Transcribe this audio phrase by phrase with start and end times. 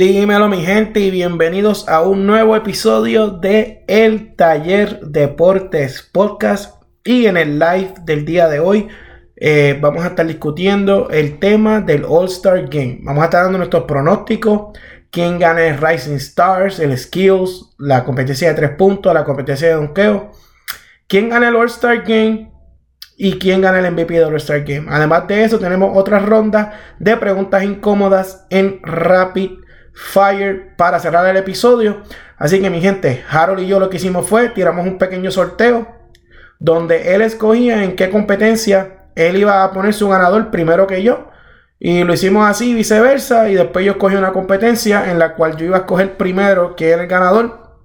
[0.00, 7.26] Dímelo mi gente y bienvenidos a un nuevo episodio de El Taller Deportes Podcast y
[7.26, 8.88] en el live del día de hoy
[9.36, 13.00] eh, vamos a estar discutiendo el tema del All Star Game.
[13.02, 14.74] Vamos a estar dando nuestros pronósticos,
[15.10, 19.74] quién gana el Rising Stars, el Skills, la competencia de tres puntos, la competencia de
[19.74, 20.32] donkeo,
[21.08, 22.50] quién gana el All Star Game
[23.18, 24.86] y quién gana el MVP del All Star Game.
[24.88, 29.60] Además de eso tenemos otras rondas de preguntas incómodas en Rapid
[30.00, 32.02] Fire para cerrar el episodio.
[32.36, 35.86] Así que mi gente, Harold y yo lo que hicimos fue tiramos un pequeño sorteo
[36.58, 41.28] donde él escogía en qué competencia él iba a poner su ganador primero que yo.
[41.78, 43.50] Y lo hicimos así, viceversa.
[43.50, 46.90] Y después yo escogí una competencia en la cual yo iba a escoger primero que
[46.90, 47.78] era el ganador.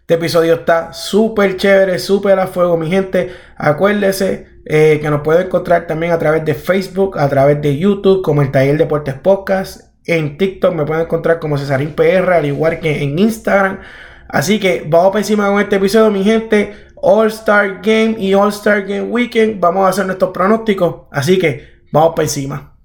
[0.00, 3.34] Este episodio está súper chévere, súper a fuego, mi gente.
[3.56, 8.22] Acuérdese eh, que nos puede encontrar también a través de Facebook, a través de YouTube,
[8.22, 12.80] como el Taller Deportes Podcast en TikTok me pueden encontrar como Cesarín PR, al igual
[12.80, 13.80] que en Instagram.
[14.28, 16.88] Así que vamos por encima con este episodio, mi gente.
[16.96, 19.60] All Star Game y All Star Game Weekend.
[19.60, 21.06] Vamos a hacer nuestros pronósticos.
[21.10, 22.76] Así que vamos por encima.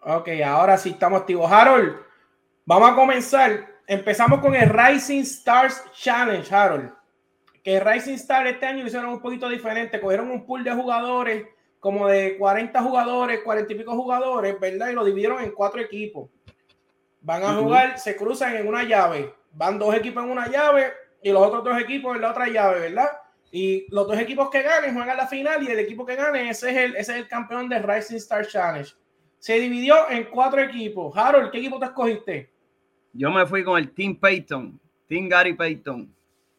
[0.00, 1.50] Ok, ahora sí estamos activos.
[1.50, 1.96] Harold,
[2.66, 3.66] vamos a comenzar.
[3.86, 6.92] Empezamos con el Rising Stars Challenge, Harold.
[7.62, 10.00] Que Rising Stars este año hicieron un poquito diferente.
[10.00, 11.46] Cogieron un pool de jugadores
[11.84, 14.88] como de 40 jugadores, 40 y pico jugadores, ¿verdad?
[14.88, 16.30] Y lo dividieron en cuatro equipos.
[17.20, 19.34] Van a jugar, se cruzan en una llave.
[19.52, 22.80] Van dos equipos en una llave y los otros dos equipos en la otra llave,
[22.80, 23.10] ¿verdad?
[23.52, 26.70] Y los dos equipos que ganen juegan la final y el equipo que gane, ese
[26.70, 28.90] es el, ese es el campeón de Rising Star Challenge.
[29.38, 31.14] Se dividió en cuatro equipos.
[31.14, 32.50] Harold, ¿qué equipo te escogiste?
[33.12, 36.10] Yo me fui con el Team Payton, Team Gary Payton.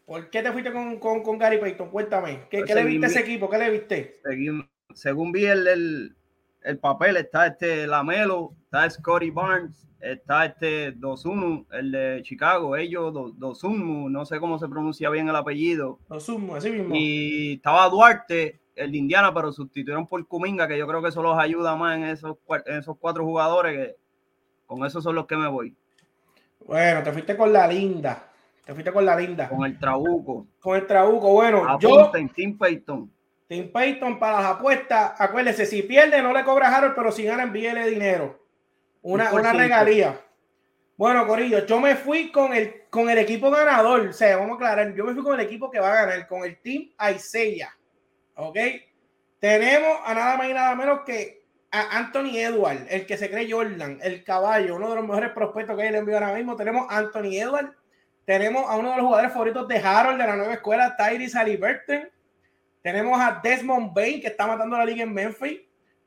[0.06, 1.90] ¿Por qué te fuiste con, con, Gary Payton?
[1.90, 2.42] Cuéntame.
[2.48, 3.50] ¿Qué, pues ¿qué le viste a ese equipo?
[3.50, 4.20] ¿Qué le viste?
[4.24, 6.16] Seguimos, según vi el,
[6.62, 13.14] el, papel, está este Lamelo, está Scotty Barnes, está este Dosumu, el de Chicago, ellos,
[13.38, 16.00] Dosumu, no sé cómo se pronuncia bien el apellido.
[16.08, 16.96] Dosumu, así mismo.
[16.96, 21.22] Y estaba Duarte, el de Indiana, pero sustituyeron por Kuminga, que yo creo que eso
[21.22, 23.96] los ayuda más en esos, en esos cuatro jugadores, que
[24.66, 25.76] con esos son los que me voy.
[26.66, 28.32] Bueno, te fuiste con la linda.
[28.66, 29.48] Te fuiste con la linda.
[29.48, 30.48] Con el Trabuco.
[30.60, 31.32] Con el Trabuco.
[31.32, 32.12] Bueno, yo.
[32.34, 33.12] Tim Payton.
[33.48, 37.24] Tim Payton para las apuestas, acuérdese, si pierde no le cobra a Harold, pero si
[37.24, 38.44] gana envíele dinero.
[39.04, 40.20] Una, una regalía.
[40.98, 44.08] Bueno, Corillo, yo me fui con el, con el equipo ganador.
[44.08, 46.28] O sea, vamos a aclarar, yo me fui con el equipo que va a ganar,
[46.28, 47.76] con el Team Aiseya.
[48.36, 48.58] ¿Ok?
[49.40, 53.52] Tenemos a nada más y nada menos que a Anthony Edward, el que se cree
[53.52, 56.56] Jordan, el caballo, uno de los mejores prospectos que hay en el envío ahora mismo.
[56.56, 57.76] Tenemos a Anthony Edward.
[58.26, 62.10] Tenemos a uno de los jugadores favoritos de Harold de la nueva escuela, Tyrese Halliburton
[62.86, 65.60] tenemos a Desmond Bain, que está matando la liga en Memphis.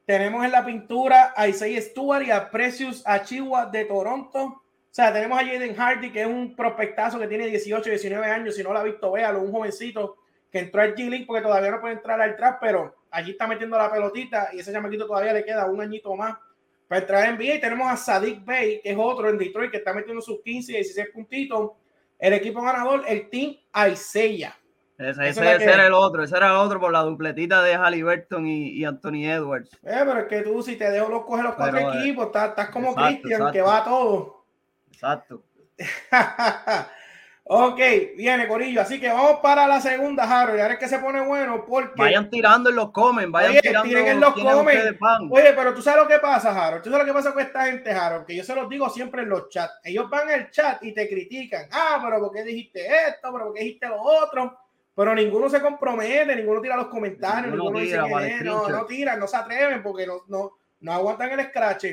[0.06, 4.44] Tenemos en la pintura a Isaiah Stewart y a Precious Achiwa de Toronto.
[4.44, 8.54] O sea, tenemos a Jaden Hardy, que es un prospectazo que tiene 18, 19 años.
[8.54, 10.18] Si no lo ha visto, véalo, un jovencito
[10.52, 13.76] que entró al G-League porque todavía no puede entrar al trap, pero allí está metiendo
[13.76, 16.38] la pelotita y ese chamaquito todavía le queda un añito más
[16.86, 17.54] para entrar en NBA.
[17.56, 20.74] Y tenemos a Sadiq Bay, que es otro en Detroit, que está metiendo sus 15,
[20.74, 21.72] 16 puntitos.
[22.20, 23.56] El equipo ganador, el Team
[23.90, 24.56] Isaiah.
[24.98, 25.28] Ese,
[25.64, 29.26] era el otro, ese era el otro por la dupletita de Halliburton y, y Anthony
[29.26, 29.72] Edwards.
[29.84, 32.70] Eh, pero es que tú, si te dejo los coger los cuatro eh, equipos, estás,
[32.70, 34.44] como Cristian, que va a todo.
[34.90, 35.44] Exacto.
[37.44, 37.78] ok,
[38.16, 38.80] viene Corillo.
[38.80, 40.60] Así que vamos para la segunda, Harold.
[40.60, 41.94] Ahora es que se pone bueno porque.
[41.96, 44.98] Vayan tirando en los comen, vayan tirando en los comen.
[45.30, 46.82] Oye, pero tú sabes lo que pasa, Harold.
[46.82, 48.26] Tú sabes lo que pasa con esta gente, Harold.
[48.26, 49.78] Que yo se los digo siempre en los chats.
[49.84, 51.68] Ellos van al chat y te critican.
[51.70, 53.30] Ah, pero ¿por qué dijiste esto?
[53.32, 54.58] ¿Pero por qué dijiste lo otro?
[54.98, 59.28] Pero ninguno se compromete, ninguno tira los comentarios, ninguno, dice que no, no tiran, no
[59.28, 61.84] se atreven porque no, no, no aguantan el scratch.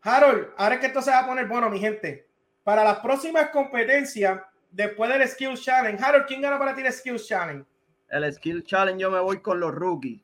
[0.00, 2.26] Harold, ahora es que esto se va a poner bueno, mi gente.
[2.64, 4.40] Para las próximas competencias,
[4.70, 7.66] después del Skill Challenge, Harold, ¿quién gana para ti el Skill Challenge?
[8.08, 10.22] El Skill Challenge yo me voy con los rookies.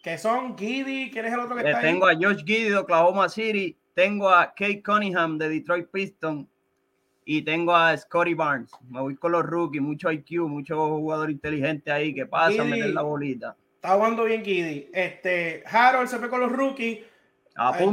[0.00, 2.76] Que son Giddy, ¿quién es el otro que eh, está Tengo a Josh Giddy de
[2.76, 6.46] Oklahoma City, tengo a Kate Cunningham de Detroit Pistons,
[7.28, 8.70] y tengo a Scotty Barnes.
[8.88, 12.94] Me voy con los rookies, mucho IQ, mucho jugador inteligente ahí que pasa a meter
[12.94, 13.56] la bolita.
[13.74, 14.88] Está jugando bien Kiddy.
[14.92, 17.00] Este, Harold se fue con los rookies.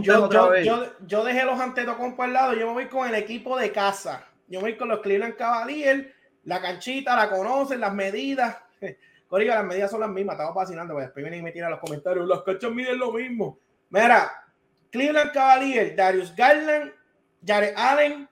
[0.04, 2.54] yo, yo, yo, yo, dejé los Antetokounmpo al lado.
[2.54, 4.24] Yo me voy con el equipo de casa.
[4.48, 6.06] Yo me voy con los Cleveland Cavaliers.
[6.44, 8.58] La canchita la conocen, las medidas.
[9.32, 10.36] Las medidas son las mismas.
[10.36, 10.94] Estamos fascinando.
[10.94, 12.28] Pues después vienen y me tiran los comentarios.
[12.28, 13.58] Los cachos miden lo mismo.
[13.90, 14.32] Mira,
[14.92, 16.92] Cleveland Cavaliers, Darius Garland,
[17.44, 18.30] Jared Allen,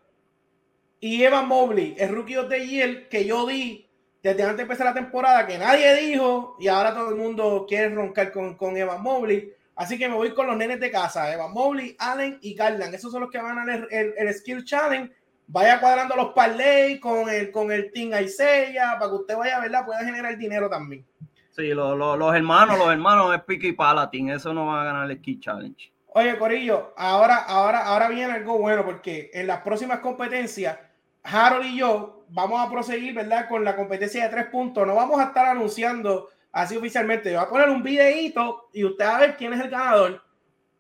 [1.02, 3.90] y Evan Mobley, el rookie of the year que yo di
[4.22, 7.90] desde antes de empezar la temporada, que nadie dijo, y ahora todo el mundo quiere
[7.90, 9.52] roncar con, con Evan Mobley.
[9.76, 12.94] Así que me voy con los nenes de casa, Evan Mobley, Allen y Garland.
[12.94, 15.12] Esos son los que van a el, el, Skill Challenge.
[15.48, 19.84] Vaya cuadrando los parlay con el, con el Team Aiseya para que usted vaya, ¿verdad?
[19.84, 21.04] Pueda generar dinero también.
[21.50, 24.30] Sí, los, los, los hermanos, los hermanos es Pico y Palatin.
[24.30, 25.92] Eso no va a ganar el Skill Challenge.
[26.14, 30.78] Oye, Corillo, ahora, ahora, ahora viene algo bueno porque en las próximas competencias,
[31.24, 33.48] Harold y yo vamos a proseguir, ¿verdad?
[33.48, 34.86] Con la competencia de tres puntos.
[34.86, 37.32] No vamos a estar anunciando así oficialmente.
[37.32, 40.24] Yo voy a poner un videíto y usted va a ver quién es el ganador.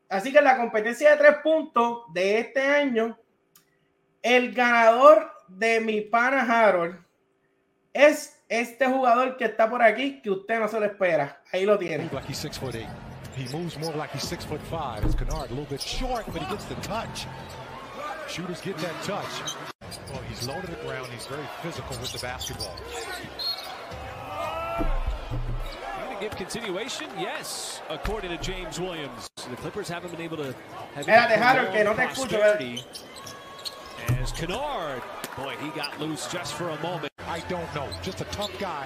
[0.10, 3.18] Así que la competencia de tres puntos de este año,
[4.22, 7.00] el ganador de mi pana Harold
[7.94, 11.42] es este jugador que está por aquí que usted no se lo espera.
[11.52, 12.10] Ahí lo tiene.
[13.38, 15.06] He moves more like he's six foot five.
[15.06, 17.28] It's a little bit short, but he gets the touch.
[18.28, 19.71] Shooters get that touch.
[20.14, 21.08] Oh, he's low to the ground.
[21.12, 22.76] He's very physical with the basketball.
[26.22, 27.08] give continuation?
[27.18, 29.30] Yes, according to James Williams.
[29.50, 30.56] The Clippers haven't been able to
[30.94, 32.40] have Espérate, que no te escucho.
[32.62, 32.78] Eh.
[34.22, 35.02] As Kennard,
[35.36, 37.12] boy, he got loose just for a moment.
[37.28, 38.86] I don't know, just a tough guy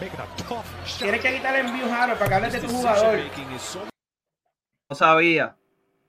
[0.00, 1.08] making a tough shot.
[1.08, 3.20] Tienes que quitar el envío, Harold, para que hables de tu jugador.
[4.90, 5.54] No sabía.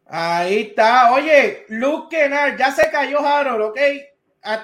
[0.08, 1.12] Ahí está.
[1.12, 3.80] Oye, Luke Kennard, ya se cayó Harold, ¿ok?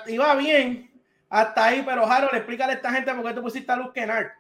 [0.08, 0.92] Iba bien
[1.30, 4.32] hasta ahí, pero Harold, explícale a esta gente por qué tú pusiste a Luke Kennard.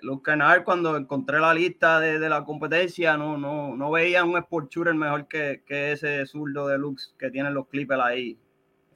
[0.00, 4.36] Los canales cuando encontré la lista de, de, la competencia no, no, no veía un
[4.36, 8.38] sport shooter mejor que, que ese zurdo de Lux que tienen los Clippers ahí.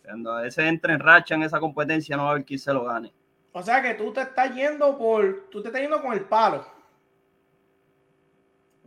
[0.05, 2.85] Cuando ese entra en racha en esa competencia no va a haber quién se lo
[2.85, 3.13] gane.
[3.53, 6.67] O sea que tú te estás yendo por, tú te estás yendo con el palo.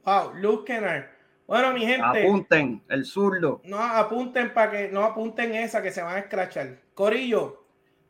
[0.04, 1.17] Wow, Luke Kennard.
[1.48, 2.04] Bueno, mi gente.
[2.26, 3.62] Apunten, el zurdo.
[3.64, 6.78] No apunten para que no apunten esa que se van a escrachar.
[6.94, 7.64] Corillo,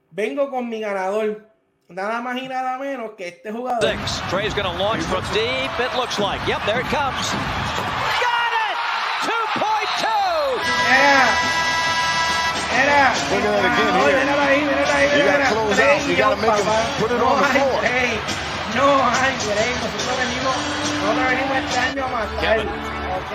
[0.09, 1.47] vengo con mi ganador
[1.87, 3.83] nada más y nada menos que este jugador.
[3.83, 4.23] Six.
[4.31, 5.69] Trey's going to launch from deep.
[5.79, 6.41] It looks like.
[6.47, 7.29] Yep, there it comes.
[8.17, 8.77] Got it!
[9.29, 10.09] 2.2.
[10.97, 11.29] Era.
[12.73, 13.13] Era.
[13.29, 14.17] Look at that again here.
[14.17, 15.17] Mírala ahí, mírala ahí, mírala.
[15.17, 16.09] You got to close out.
[16.09, 16.65] You got to make him
[16.97, 17.85] put it no on the floor.
[18.73, 19.77] No hay break.
[19.77, 20.57] Nosotros venimos,
[21.05, 22.96] nosotros venimos este año a matar.
[23.17, 23.33] ¿Ok?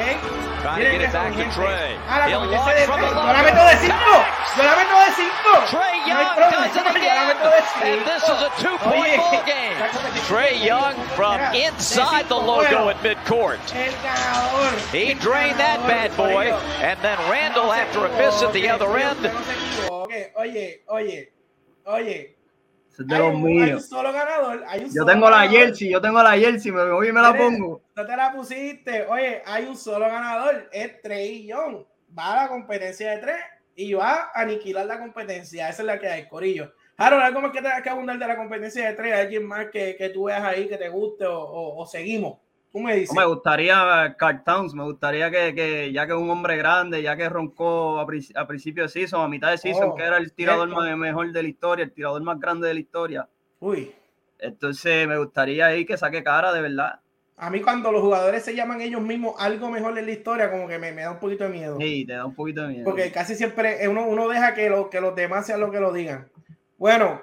[0.63, 1.99] Trying to get it back to Trey.
[2.07, 3.27] Ahora, He'll launch from the low.
[3.27, 3.91] Yo la meto de 5.
[4.57, 5.33] Yo la meto de 5.
[5.75, 7.35] Trey Young does it again.
[7.83, 9.75] And this is a two-point ball game.
[10.27, 13.59] Trey Young from inside the logo at midcourt.
[14.93, 16.53] He drained that bad boy.
[16.81, 19.27] And then Randall, after a miss at the other end.
[19.91, 21.29] Oye, oye,
[21.87, 22.29] oye.
[22.99, 23.67] De los míos.
[23.67, 24.65] Hay un solo ganador.
[24.67, 27.35] Hay un yo tengo la jersey, yo tengo la jersey, me voy y me la
[27.35, 27.83] pongo.
[27.95, 29.07] No te la pusiste.
[29.07, 30.69] Oye, hay un solo ganador.
[30.73, 31.85] Es Trey Young.
[32.17, 33.37] Va a la competencia de tres
[33.75, 35.69] y va a aniquilar la competencia.
[35.69, 36.73] Esa es la que hay, Corillo.
[36.97, 39.15] Harold, ¿algo más que tengas que abundar de la competencia de tres?
[39.15, 42.39] ¿Alguien más que, que tú veas ahí que te guste o, o, seguimos?
[42.73, 43.15] Tú me dices.
[43.15, 47.17] me gustaría Carl Towns, me gustaría que, que, ya que es un hombre grande, ya
[47.17, 50.33] que roncó a, a principio de season, a mitad de season, oh, que era el
[50.33, 53.29] tirador más, mejor de la historia, el tirador más grande de la historia.
[53.61, 53.93] Uy.
[54.39, 57.01] Entonces me gustaría ahí que saque cara de verdad.
[57.37, 60.67] A mí cuando los jugadores se llaman ellos mismos algo mejor en la historia, como
[60.67, 61.77] que me, me, da un poquito de miedo.
[61.79, 62.85] Sí, te da un poquito de miedo.
[62.85, 65.93] Porque casi siempre uno, uno deja que, lo, que los demás sean lo que lo
[65.93, 66.31] digan.
[66.79, 67.21] Bueno,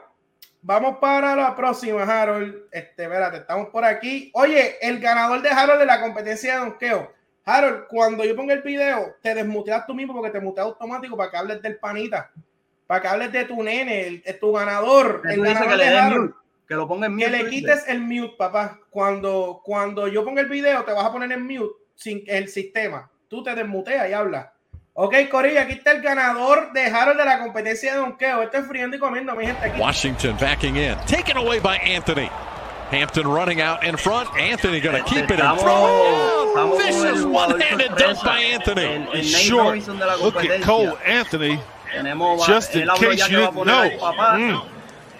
[0.61, 2.67] vamos para la próxima, Harold.
[2.71, 4.31] Este, espérate, estamos por aquí.
[4.33, 7.11] Oye, el ganador de Harold de la competencia de donkeo.
[7.45, 11.31] Harold, cuando yo ponga el video, te desmuteas tú mismo porque te muteas automático para
[11.31, 12.31] que hables del panita.
[12.85, 15.21] Para que hables de tu nene, el, tu ganador.
[15.25, 16.33] El ganador de Harold.
[16.67, 17.25] Que lo ponga en mute.
[17.25, 18.79] Que le quites el mute, papá.
[18.89, 23.09] Cuando, cuando yo ponga el video, te vas a poner en mute sin el sistema.
[23.27, 24.47] Tú te desmuteas y hablas.
[25.01, 28.41] Ok, Corilla, aquí está el ganador de Harold de la competencia de donkeo.
[28.41, 29.69] Este es friendo y comiendo, mi gente.
[29.69, 29.79] Aquí.
[29.79, 30.97] Washington backing in.
[31.05, 32.29] Taken away by Anthony.
[32.91, 34.29] Hampton running out in front.
[34.37, 36.77] Anthony going to keep it in front.
[36.79, 39.07] Vicious one-handed dunk by Anthony.
[39.13, 39.87] El, short.
[40.21, 41.61] Look at Cole Anthony.
[42.45, 43.89] Just in case you didn't know.
[43.89, 44.69] Mm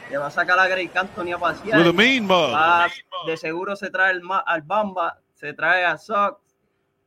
[0.10, 1.94] que va a sacar a Greg Anthony a pasear.
[2.26, 2.88] Va,
[3.28, 6.42] de seguro se trae el, al Bamba, se trae a Sox,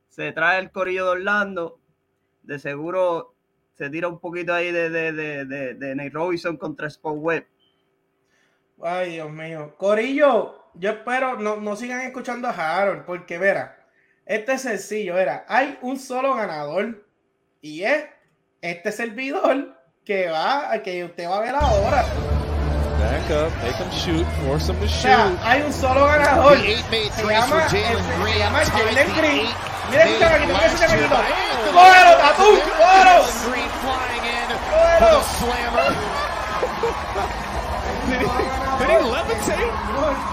[0.09, 1.82] se trae el Corillo de Orlando.
[2.43, 3.35] De seguro
[3.75, 7.47] se tira un poquito ahí de, de, de, de, de Nate Robinson contra Sport Web.
[8.83, 9.75] Ay, Dios mío.
[9.77, 13.79] Corillo, yo espero no, no sigan escuchando a Harold, porque verá,
[14.27, 17.07] este es sencillo, verá, hay un solo ganador
[17.61, 18.05] y es
[18.61, 22.05] este servidor que va, que usted va a ver ahora.
[22.99, 25.39] Back up, make them shoot, force them to shoot.
[25.43, 26.57] hay un solo ganador.
[26.57, 29.72] Se llama, se llama Jalen Green.
[29.93, 31.17] Mira ese chamaquito, mira ese chamaquito.
[31.73, 32.49] ¡Cógelo, Tatú!
[32.81, 33.17] ¡Cógelo!
[35.39, 35.93] ¡Cógelo!
[38.09, 39.69] Did he, levitate?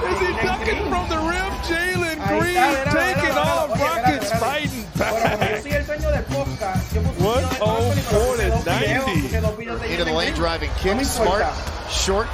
[0.09, 1.51] Is he ducking from the rim?
[1.67, 2.55] Jalen Green
[2.89, 3.69] taking off.
[3.79, 5.13] Rockets fighting back.
[7.19, 9.35] 104 to 90.
[9.91, 11.05] Into the lane driving kick.
[11.05, 11.45] Smart.
[11.89, 12.27] Short.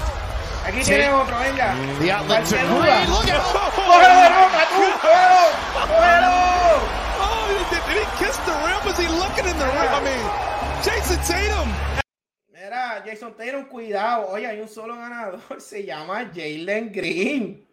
[0.64, 1.76] Aquí tiene otro, venga.
[2.00, 3.10] The outlet to Green.
[3.10, 3.42] Look at
[3.76, 4.86] ¡Cógelo de roca, tú!
[5.02, 5.44] ¡Cógelo!
[5.90, 7.05] ¡Cógelo!
[8.96, 9.92] Was he looking in the rim?
[9.92, 11.68] I mean, Jason Tatum.
[12.54, 14.30] Mira, Jason Tatum, cuidado.
[14.30, 15.42] Oye, hay un solo ganador.
[15.60, 17.68] Se llama Jalen Green.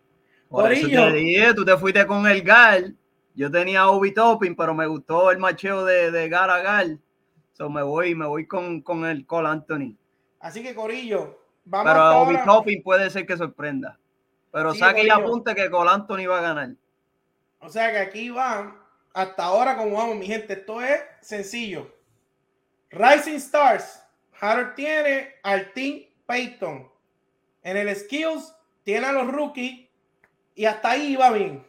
[0.48, 2.96] Por eso te dije, tú te fuiste con el Gal.
[3.36, 7.00] Yo tenía Obi Topping, pero me gustó el macheo de, de Gal a Gal.
[7.52, 9.96] So me voy, me voy con, con el Cole Anthony.
[10.40, 12.36] Así que, Corillo, vamos Pero hasta Obi.
[12.44, 13.96] Topping puede ser que sorprenda.
[14.50, 16.70] Pero Sí, saque y apunte que Cole Anthony va a ganar.
[17.60, 18.81] O sea que aquí va,
[19.14, 21.94] hasta ahora como vamos, mi gente, esto es sencillo.
[22.90, 24.02] Rising Stars,
[24.40, 26.90] Harold tiene al Team Peyton.
[27.62, 29.88] En el Skills tiene a los rookies
[30.54, 31.66] y hasta ahí iba bien.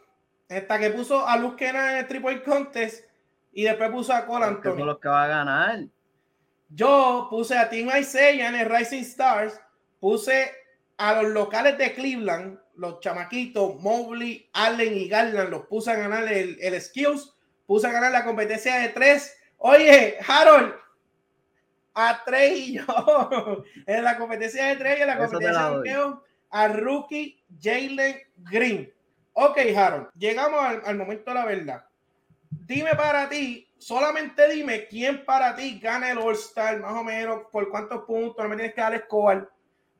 [0.48, 3.04] Hasta que puso a Luz Kena en el Triple Contest
[3.52, 4.86] y después puso a Cole Porque son Anthony.
[4.86, 5.84] los que va a ganar.
[6.68, 9.60] Yo puse a Team Isaiah en el Rising Stars,
[10.00, 10.50] puse
[10.96, 16.24] a los locales de Cleveland, los chamaquitos, Mobley, Allen y Garland, los puse a ganar
[16.30, 17.33] el, el Skills,
[17.66, 19.36] puse a ganar la competencia de tres.
[19.58, 20.74] Oye, Harold,
[21.94, 26.24] a tres y yo, en la competencia de tres y en la competencia de bloqueo,
[26.50, 28.92] a rookie Jalen Green.
[29.32, 31.84] Ok, Harold, llegamos al, al momento de la verdad.
[32.50, 37.68] Dime para ti, solamente dime quién para ti gana el All-Star, más o menos, por
[37.70, 39.48] cuántos puntos, no me tienes que dar score.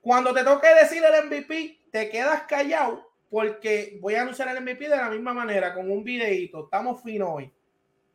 [0.00, 4.88] Cuando te toque decir el MVP, te quedas callado porque voy a anunciar el MVP
[4.88, 6.66] de la misma manera, con un videito.
[6.66, 7.50] Estamos finos hoy.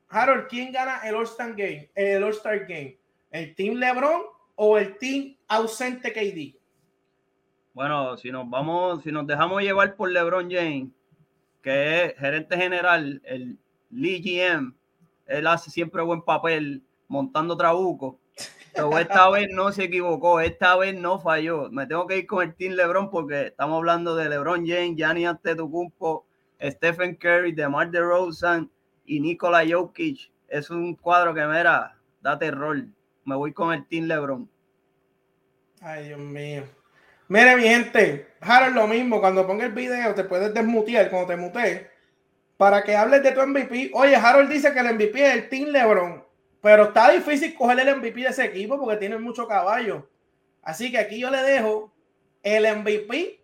[0.07, 1.91] Harold, ¿quién gana el All-Star Game?
[1.93, 2.97] El All-Star Game.
[3.29, 4.21] ¿El Team LeBron
[4.55, 6.57] o el Team ausente KD?
[7.73, 10.87] Bueno, si nos vamos, si nos dejamos llevar por LeBron James,
[11.61, 13.59] que es gerente general, el
[13.89, 14.73] Lee GM,
[15.25, 18.21] él hace siempre buen papel montando trabuco.
[18.73, 21.69] Esta vez no se equivocó, esta vez no falló.
[21.69, 25.25] Me tengo que ir con el Team LeBron porque estamos hablando de LeBron James, Gianni
[25.25, 26.25] Antetokounmpo,
[26.61, 28.69] Stephen Curry, DeMar DeRozan
[29.05, 30.31] y Nikola Jokic.
[30.47, 32.85] Es un cuadro que mira, da terror.
[33.25, 34.49] Me voy con el Team LeBron.
[35.81, 36.63] Ay, Dios mío.
[37.27, 39.19] Mire, mi gente, Harold, lo mismo.
[39.19, 41.85] Cuando ponga el video, te puedes desmutear cuando te mutees
[42.57, 43.91] para que hables de tu MVP.
[43.93, 46.23] Oye, Harold dice que el MVP es el Team LeBron,
[46.61, 50.07] pero está difícil coger el MVP de ese equipo porque tiene mucho caballo.
[50.63, 51.91] Así que aquí yo le dejo
[52.43, 53.39] el MVP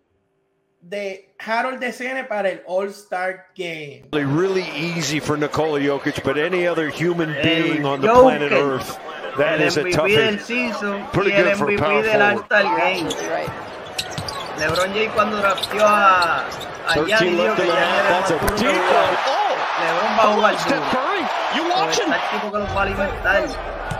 [0.80, 4.04] de Harold DCN para el All-Star Game.
[4.12, 8.98] Really easy for Nikola Jokic, but any other human being on the planet Earth,
[9.36, 10.16] that is a MVP toughie.
[10.16, 12.36] del season Pretty y el good for MVP power del forward.
[12.36, 13.08] All-Star Game.
[14.58, 18.30] LeBron James cuando drafteó a, a 13 Gianni dijo que era el a más.
[18.30, 20.54] Oh, LeBron va jugar
[21.84, 22.08] watching?
[22.12, 23.42] está el tipo que los va a alimentar.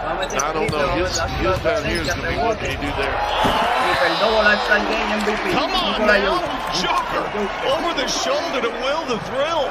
[0.07, 0.87] Va a meter I don't triple, know.
[0.87, 2.61] va a His, meter his down here is asistencia, going to be what rebote.
[2.61, 3.15] can he do there?
[3.87, 5.45] Y perdomo el All-Star Game MVP.
[5.53, 6.83] Come on Nikola now, Jokic.
[6.83, 7.25] Joker,
[7.75, 9.65] over the shoulder to will the thrill.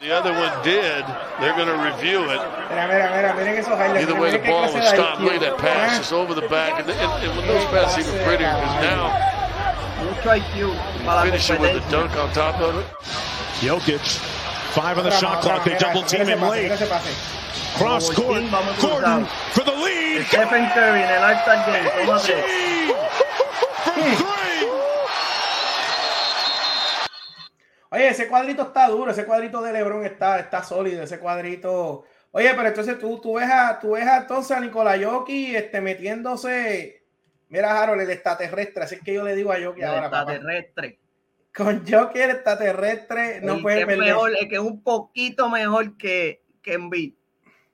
[0.00, 1.04] The other one did.
[1.40, 2.38] They're going to review it.
[2.70, 4.02] Mira, mira, mira, miren esos highlights.
[4.04, 5.18] Either way, the Miren qué ball clase was de stopped.
[5.20, 5.24] IQ.
[5.24, 5.96] Look at that pass.
[5.96, 6.00] Ah.
[6.00, 6.78] It's over the back.
[6.80, 9.10] And, and, and when those passes even prettier because now
[10.04, 11.90] Mucho IQ para la finishing with a competencia.
[11.90, 12.86] dunk on top of it.
[13.64, 14.04] Jokic,
[14.76, 15.64] five on the shot clock.
[15.64, 16.70] They double team him late.
[17.78, 18.44] Cross court.
[18.80, 20.26] Gordon for the lead.
[20.26, 21.88] Stephen Curry en el All-Star Game.
[22.04, 22.92] Toma three.
[27.90, 32.04] Oye, ese cuadrito está duro, ese cuadrito de LeBron está, está sólido, ese cuadrito.
[32.32, 35.80] Oye, pero entonces tú, tú ves a, tú ves a entonces a Nikola Jokic este,
[35.80, 37.04] metiéndose.
[37.48, 40.10] Mira, Harold, el extraterrestre, así es que yo le digo a Jokic El ahora.
[40.10, 40.32] papá.
[41.56, 44.06] Con Jokic el extraterrestre no el puede que es perder.
[44.08, 47.14] mejor, el que es un poquito mejor que, que Embiid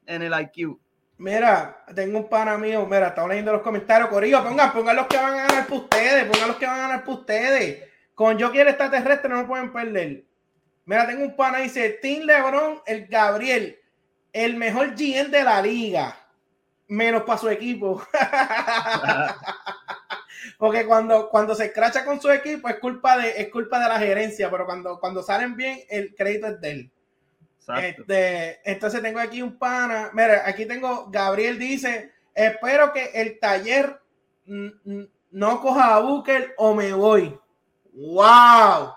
[0.06, 0.78] en el IQ.
[1.18, 5.16] Mira, tengo un pana mío, mira, estaba leyendo los comentarios, Corillo, pongan, pongan los que
[5.16, 7.88] van a ganar por ustedes, pongan los que van a ganar por ustedes.
[8.14, 10.24] Con Jokic el extraterrestre no pueden perder.
[10.84, 13.78] Mira, tengo un pana, dice, Team LeBron, el Gabriel,
[14.32, 16.16] el mejor GM de la liga,
[16.88, 18.02] menos para su equipo.
[20.62, 23.99] Porque cuando, cuando se escracha con su equipo es culpa de, es culpa de la
[23.99, 26.92] gerencia, pero cuando, cuando salen bien, el crédito es de él.
[27.59, 28.02] Exacto.
[28.02, 30.12] Este, entonces tengo aquí un pana.
[30.14, 34.00] Mira, aquí tengo Gabriel dice: Espero que el taller
[34.47, 37.37] no coja a Booker o me voy.
[37.95, 38.95] ¡Wow!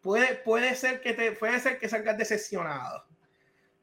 [0.00, 3.04] Puede, puede ser que te puede ser que salgas decepcionado.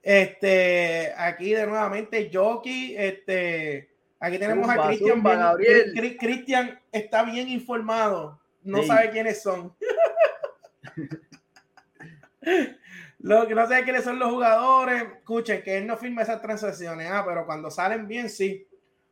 [0.04, 3.91] Este, aquí de nuevamente Jockey, este,
[4.22, 5.10] aquí tenemos a Zumba, Cristian.
[5.16, 5.94] zumba, bien- Gabriel.
[5.94, 8.40] Cri- Cri- Cristian está bien informado.
[8.64, 8.88] no Sí.
[8.88, 9.76] sabe quiénes son.
[13.20, 17.08] Lo que no sabe quiénes son los jugadores, escuchen que él no firma esas transacciones,
[17.12, 18.66] ah, pero cuando salen bien, sí.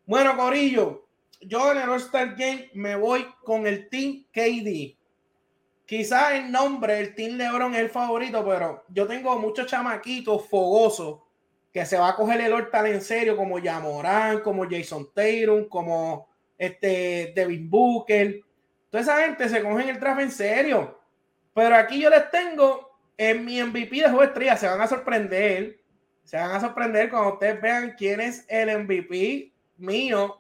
[0.06, 1.06] Bueno, Corillo,
[1.42, 4.98] yo en el All-Star Game me voy con el Team KD.
[5.86, 11.20] Quizás el nombre, el Team LeBron es el favorito, pero yo tengo muchos chamaquitos fogosos
[11.80, 16.28] que se va a coger el All-Star en serio, como Yamoran, como Jason Tatum, como
[16.58, 18.42] este Devin Booker.
[18.90, 21.00] Toda esa gente se cogen el draft en serio.
[21.54, 24.58] Pero aquí yo les tengo en mi MVP de juego de estrella.
[24.58, 25.80] Se van a sorprender.
[26.26, 30.38] Se van a sorprender cuando ustedes vean quién es el MVP mío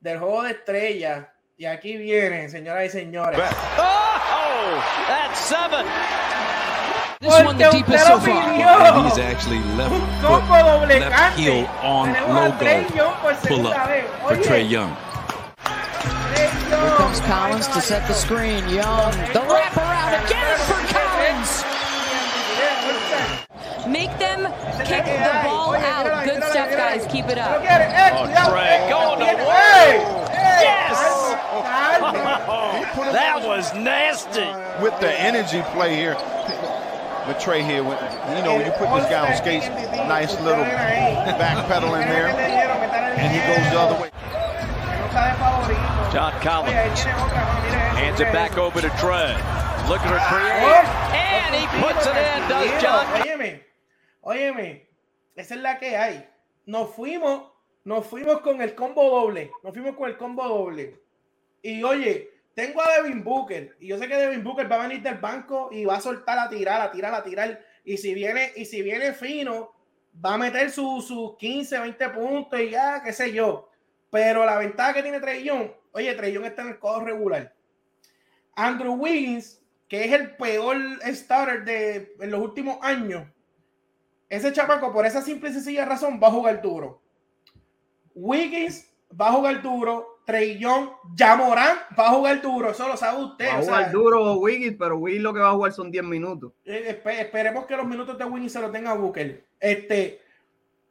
[0.00, 1.30] del juego de estrella.
[1.58, 3.38] Y aquí viene, señoras y señores.
[3.78, 6.19] Oh, that's seven.
[7.20, 8.48] This one the deepest usted so lo far.
[8.48, 8.64] pidió.
[8.64, 12.82] And he's actually left Un foot, combo doble left heel on Tenemos no a Trey
[12.88, 13.76] go Young por pull up
[14.24, 14.96] for Trey Young.
[16.32, 18.66] Here comes Collins to set the screen.
[18.70, 21.60] Young, the wraparound again for Collins.
[23.84, 24.48] Make them
[24.88, 26.24] kick the ball out.
[26.24, 27.04] Good stuff, guys.
[27.12, 27.60] Keep it up.
[27.60, 30.30] Eh, oh, Trey, going to work.
[30.64, 30.96] Yes.
[33.12, 34.48] That was nasty.
[34.82, 36.16] with the energy play here.
[37.30, 37.96] With Trey here, with,
[38.34, 39.68] you know, you put this guy on skates,
[40.08, 40.64] nice little
[41.38, 44.10] back pedal in there, and he goes the other way.
[46.10, 46.98] John Collins
[47.94, 49.30] hands it back over to Trey.
[49.88, 50.82] Looking to create,
[51.14, 53.60] and he puts it in, does John Óyeme,
[54.26, 54.80] óyeme,
[55.36, 56.26] esa es la que hay.
[56.66, 57.42] Nos fuimos,
[57.84, 59.52] nos fuimos con el combo doble.
[59.62, 60.98] Nos fuimos con el combo doble.
[61.62, 63.76] Y oye, tengo a Devin Booker.
[63.80, 66.38] Y yo sé que Devin Booker va a venir del banco y va a soltar
[66.38, 67.60] a tirar, a tirar, a tirar.
[67.84, 69.72] Y si viene, y si viene fino,
[70.24, 73.70] va a meter sus sus 15, 20 puntos y ya, qué sé yo.
[74.10, 77.54] Pero la ventaja que tiene Young, oye, Young está en el codo regular.
[78.54, 83.26] Andrew Wiggins, que es el peor starter de en los últimos años,
[84.28, 87.02] ese chamaco, por esa simple y sencilla razón, va a jugar duro.
[88.14, 90.19] Wiggins va a jugar duro.
[90.30, 92.70] Trey Young, Jamoran va a jugar duro.
[92.70, 93.48] Eso lo sabe usted.
[93.48, 95.90] Va a o sea, jugar duro Wiggins, pero Wiggins lo que va a jugar son
[95.90, 96.52] 10 minutos.
[96.64, 99.44] eh, espe- esperemos que los minutos de Wiggins se los tenga Booker.
[99.58, 100.20] Este,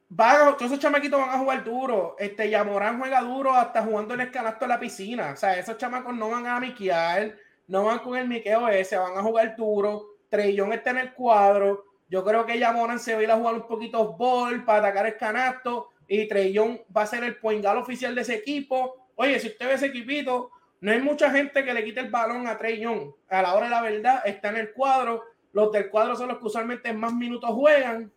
[0.10, 2.16] van a- todos esos chamaquitos van a jugar duro.
[2.20, 5.32] Este, Yamorán juega duro hasta jugando en el canasto de la piscina.
[5.34, 7.36] O sea, esos chamacos no van a miquear,
[7.68, 10.18] no van con el miqueo ese, van a jugar duro.
[10.30, 11.86] Trellón está en el cuadro.
[12.10, 15.06] Yo creo que Yamoran se va a ir a jugar un poquito ball para atacar
[15.06, 15.90] el canasto.
[16.08, 18.99] Y Trellón va a ser el poingal oficial de ese equipo.
[19.22, 22.48] Oye, si usted ve ese equipito, no hay mucha gente que le quite el balón
[22.48, 23.12] a Trey Young.
[23.28, 25.26] A la hora de la verdad, está en el cuadro.
[25.52, 28.10] Los del cuadro son los que usualmente más minutos juegan.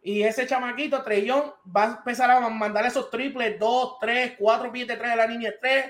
[0.00, 4.72] Y ese chamaquito, Trey Young, va a empezar a mandar esos triples, 2, 3, 4
[4.72, 5.84] pies de 3 de la línea 3.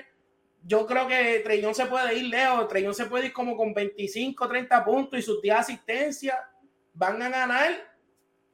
[0.65, 2.67] Yo creo que Trey Young se puede ir lejos.
[2.67, 6.37] Trey Young se puede ir como con 25, 30 puntos y sus 10 asistencias.
[6.93, 7.71] Van a ganar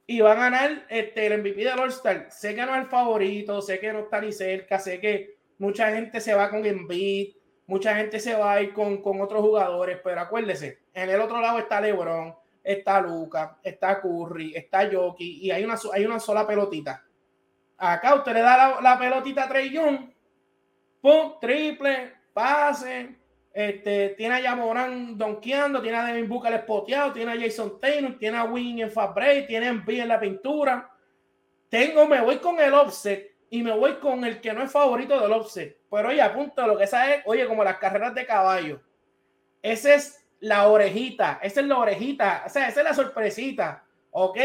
[0.06, 2.28] y van a ganar este, el MVP del All-Star.
[2.30, 5.92] Sé que no es el favorito, sé que no está ni cerca, sé que mucha
[5.92, 7.34] gente se va con Embiid,
[7.68, 11.40] mucha gente se va a ir con, con otros jugadores, pero acuérdese, en el otro
[11.40, 16.48] lado está LeBron, está Luca, está Curry, está Jokic y hay una, hay una sola
[16.48, 17.04] pelotita.
[17.78, 20.10] Acá usted le da la, pelotita a Trey Young,
[21.02, 23.16] pum, triple, pase,
[23.52, 28.38] este, tiene a Yamoran donkeando, tiene a Devin Booker espoteado, tiene a Jason Taylor, tiene
[28.38, 30.90] a Wing en fast break, tiene a Embiid en la pintura.
[31.70, 35.20] Tengo, me voy con el offset y me voy con el que no es favorito
[35.22, 35.78] del offset.
[35.92, 38.82] Pero oye, apunta lo que sabe, oye, como las carreras de caballo.
[39.62, 44.40] Esa es la orejita, esa es la orejita, o sea, esa es la sorpresita, ¿ok?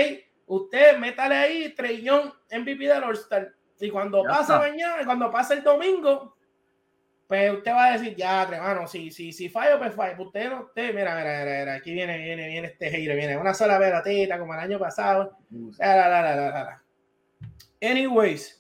[0.44, 3.51] Usted métale ahí, Trellón, MVP del All-Star.
[3.81, 4.59] Y cuando Ya está.
[4.59, 6.37] mañana, cuando pase el domingo,
[7.27, 10.23] pues usted va a decir, ya, hermano, si, si, si fallo, pues fallo.
[10.23, 13.55] Usted no, usted, mira, mira, mira, mira, aquí viene, viene, viene este hater, viene una
[13.55, 15.35] sola pelotita como el año pasado.
[15.79, 16.83] La, la, la, la, la, la.
[17.81, 18.58] Anyways,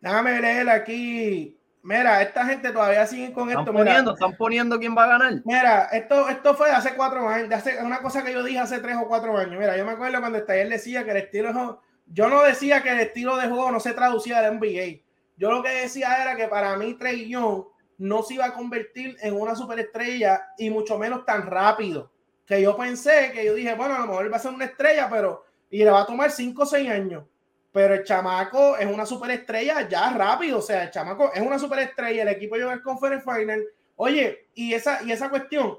[0.00, 1.56] déjame leer aquí.
[1.82, 3.72] Mira, esta gente todavía sigue con Están esto.
[3.72, 5.42] Mira, poniendo, están poniendo quién va a ganar.
[5.44, 8.58] Mira, esto, esto fue de hace cuatro años, de hace, una cosa que yo dije
[8.58, 9.58] hace tres o cuatro años.
[9.58, 11.80] Mira, yo me acuerdo cuando el taller decía que el estilo
[12.12, 15.02] yo no decía que el estilo de juego no se traducía del NBA.
[15.36, 17.64] Yo lo que decía era que para mí Trey Young
[17.98, 22.10] no se iba a convertir en una superestrella y mucho menos tan rápido.
[22.44, 25.08] Que yo pensé, que yo dije, bueno, a lo mejor va a ser una estrella,
[25.08, 27.24] pero y le va a tomar cinco o seis años.
[27.72, 30.58] Pero el chamaco es una superestrella ya rápido.
[30.58, 32.22] O sea, el chamaco es una superestrella.
[32.22, 33.62] El equipo llegó al Conference Final.
[33.96, 35.78] Oye, y esa, y esa cuestión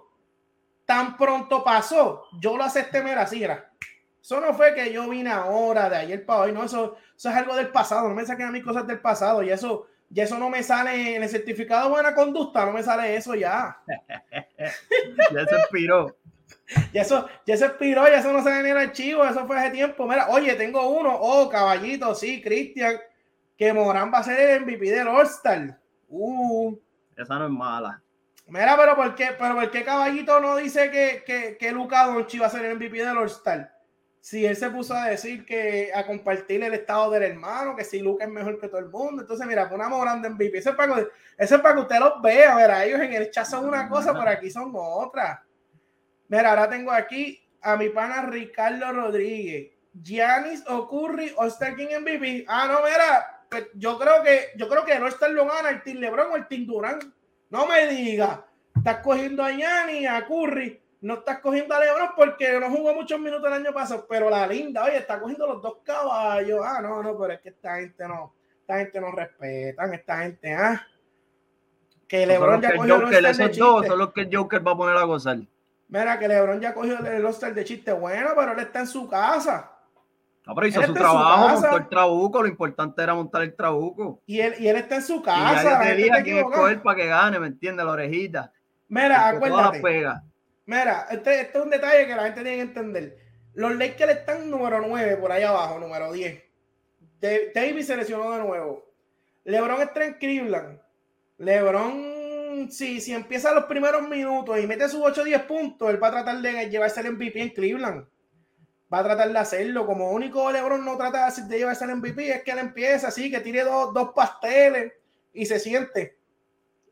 [0.85, 2.25] tan pronto pasó.
[2.39, 3.71] Yo lo acepté, mira, así era.
[4.21, 6.51] Eso no fue que yo vine ahora, de ayer para hoy.
[6.51, 8.07] No, eso, eso es algo del pasado.
[8.07, 9.41] No me saquen a mí cosas del pasado.
[9.43, 12.83] Y eso, Y eso no me sale en el certificado de buena conducta, no me
[12.83, 13.81] sale eso ya.
[14.57, 16.15] ya se expiró.
[16.93, 20.07] Ya eso, ya se expiró, ya eso no en el archivo, eso fue hace tiempo.
[20.07, 22.97] Mira, oye, tengo uno, oh, caballito, sí, Cristian,
[23.57, 25.77] que Morán va a ser el MVP del All-Star.
[26.07, 26.75] Uh.
[27.15, 28.01] Esa no es mala.
[28.47, 32.41] Mira, pero ¿por qué, pero ¿por qué Caballito no dice que, que, que Luca Doncic
[32.41, 33.71] va a ser el MVP del All-Star?
[34.19, 37.99] Si él se puso a decir que a compartir el estado del hermano, que si
[37.99, 39.23] Luca es mejor que todo el mundo.
[39.23, 40.59] Entonces, mira, una Morán de MVP.
[40.59, 41.07] Eso es, para que,
[41.37, 42.55] eso es para que usted los vea.
[42.55, 45.43] Mira, ellos en el chat son una cosa, pero aquí son otra.
[46.31, 49.73] Mira, ahora tengo aquí a mi pana Ricardo Rodríguez.
[49.91, 52.45] Giannis Ocurri, All-Star King MVP.
[52.47, 55.83] Ah, no, mira, pues yo creo que yo creo que el All-Star lo gana el
[55.83, 57.03] Team LeBron o el Team Durant.
[57.49, 62.57] No me diga, estás cogiendo a Giannis, a Curry, no estás cogiendo a LeBron porque
[62.61, 65.79] no jugó muchos minutos el año pasado, pero la linda, oye, está cogiendo los dos
[65.83, 66.61] caballos.
[66.63, 70.53] Ah, no, no, pero es que esta gente no, esta gente no respetan, esta gente,
[70.53, 70.87] ah.
[72.07, 75.03] Que LeBron ya cogió esos dos son los que el Joker va a poner a
[75.03, 75.37] gozar.
[75.91, 79.09] Mira, que LeBron ya cogió el All-Star de chiste bueno, pero él está en su
[79.09, 79.73] casa.
[80.47, 84.23] No, pero hizo su trabajo, montó el trabuco, lo importante era montar el trabuco.
[84.25, 85.83] Y él, y él está en su casa.
[85.83, 87.85] Y ya día que escoger para que gane, ¿me entiendes?
[87.85, 88.53] La orejita.
[88.87, 89.81] Mira, acuérdate.
[90.65, 93.17] Mira, este, este, es un detalle que la gente tiene que entender.
[93.53, 96.41] Los Lakers están número 9 por ahí abajo, número 10.
[97.53, 98.85] Davis se lesionó de nuevo.
[99.43, 100.79] LeBron está en Cleveland.
[101.37, 102.10] LeBron,
[102.69, 106.07] si, si empieza los primeros minutos y mete sus 8 o 10 puntos, él va
[106.07, 108.05] a tratar de llevarse el MVP en Cleveland
[108.93, 109.85] va a tratar de hacerlo.
[109.85, 113.39] Como único LeBron no trata de llevarse el MVP, es que él empieza así, que
[113.39, 114.93] tire dos, dos pasteles
[115.33, 116.17] y se siente.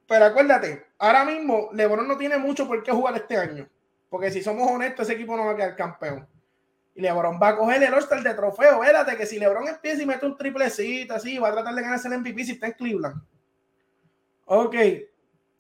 [0.08, 3.68] Pero acuérdate, ahora mismo LeBron no tiene mucho por qué jugar este año.
[4.10, 6.28] Porque si somos honestos, ese equipo no va a quedar campeón.
[6.96, 8.80] Y LeBron va a coger el All-Star de trofeo.
[8.80, 12.08] Vérate que si LeBron empieza y mete un triplecito así, va a tratar de ganarse
[12.08, 13.22] el MVP si está en Cleveland.
[14.46, 14.76] Ok.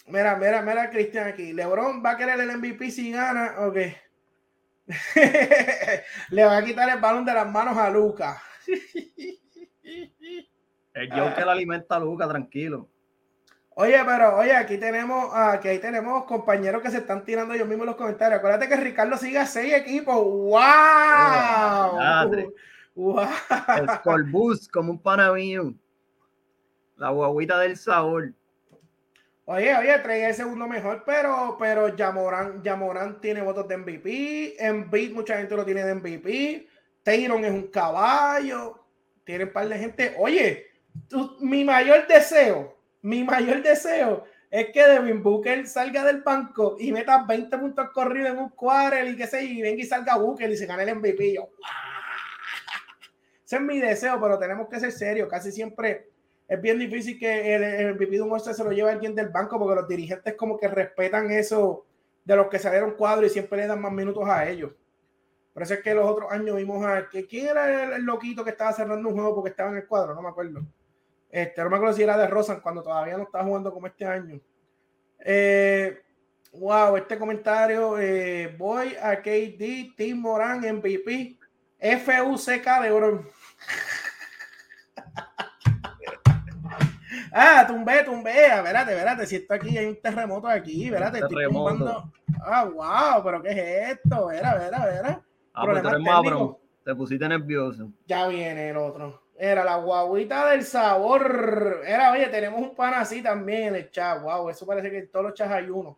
[0.09, 1.53] Mira, mira, mira, Cristian aquí.
[1.53, 3.55] LeBron va a querer el MVP si gana.
[3.59, 3.77] Ok.
[6.31, 8.41] Le va a quitar el balón de las manos a Luca.
[10.93, 11.51] el Joker ah.
[11.51, 12.89] alimenta a Luca, tranquilo.
[13.75, 17.85] Oye, pero oye, aquí tenemos, aquí ahí tenemos compañeros que se están tirando ellos mismos
[17.85, 18.39] los comentarios.
[18.39, 20.15] Acuérdate que Ricardo sigue a seis equipos.
[20.15, 20.59] ¡Wow!
[22.95, 23.21] ¡Wow!
[23.77, 25.73] El Scorbus, como un pana mío.
[26.97, 28.33] La guaguita del sabor.
[29.51, 34.57] Oye, oye, trae el segundo mejor, pero, pero Yamoran, Yamoran tiene votos de MVP.
[34.91, 36.67] Beat mucha gente lo tiene de MVP.
[37.01, 38.85] Tayron es un caballo.
[39.23, 40.13] Tiene un par de gente.
[40.19, 40.67] Oye,
[41.39, 47.25] mi mayor deseo, mi mayor deseo es que Devin Booker salga del banco y meta
[47.27, 50.57] 20 puntos corridos en un quarter y que se y venga y salga Booker y
[50.57, 51.33] se gane el MVP.
[53.43, 55.27] Ese es mi deseo, pero tenemos que ser serios.
[55.27, 56.11] Casi siempre
[56.49, 59.59] es bien difícil que el, el MVP de un se lo lleve alguien del banco
[59.59, 61.85] porque los dirigentes como que respetan eso
[62.25, 64.71] de los que salieron cuadro y siempre le dan más minutos a ellos.
[65.53, 68.49] Por eso es que los otros años vimos a que quién era el, loquito que
[68.49, 70.61] estaba cerrando un juego porque estaba en el cuadro, no me acuerdo.
[71.29, 74.05] Este, no me acuerdo si era de Rosan cuando todavía no estaba jugando como este
[74.05, 74.41] año.
[75.19, 76.01] Eh,
[76.53, 77.99] wow, este comentario.
[77.99, 81.37] Eh, voy a KD, Tim Moran, MVP,
[81.79, 83.27] FUCK de oro.
[87.31, 88.47] Ah, tumbé, tumbé.
[88.47, 89.25] Espérate, espérate.
[89.25, 91.19] Si esto aquí hay un terremoto aquí, espérate.
[91.19, 92.11] Estoy tumbando.
[92.41, 94.27] Ah, wow, pero ¿qué es esto?
[94.27, 95.21] Verá, verá, verá.
[95.53, 97.91] Ah, pues tú Te pusiste nervioso.
[98.05, 99.23] Ya viene el otro.
[99.37, 101.81] Era la guaguita del sabor.
[101.85, 104.21] Era, oye, tenemos un pan así también en el chat.
[104.21, 105.97] Wow, eso parece que en todos los chats hay uno.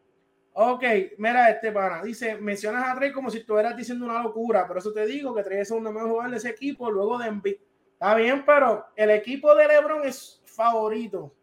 [0.53, 0.83] Ok,
[1.17, 2.03] mira este pana.
[2.03, 5.43] Dice, mencionas a Trey como si estuvieras diciendo una locura, pero eso te digo que
[5.43, 7.55] Trey es uno mejor jugador de ese equipo luego de Embiid.
[7.93, 11.33] Está bien, pero el equipo de LeBron es favorito.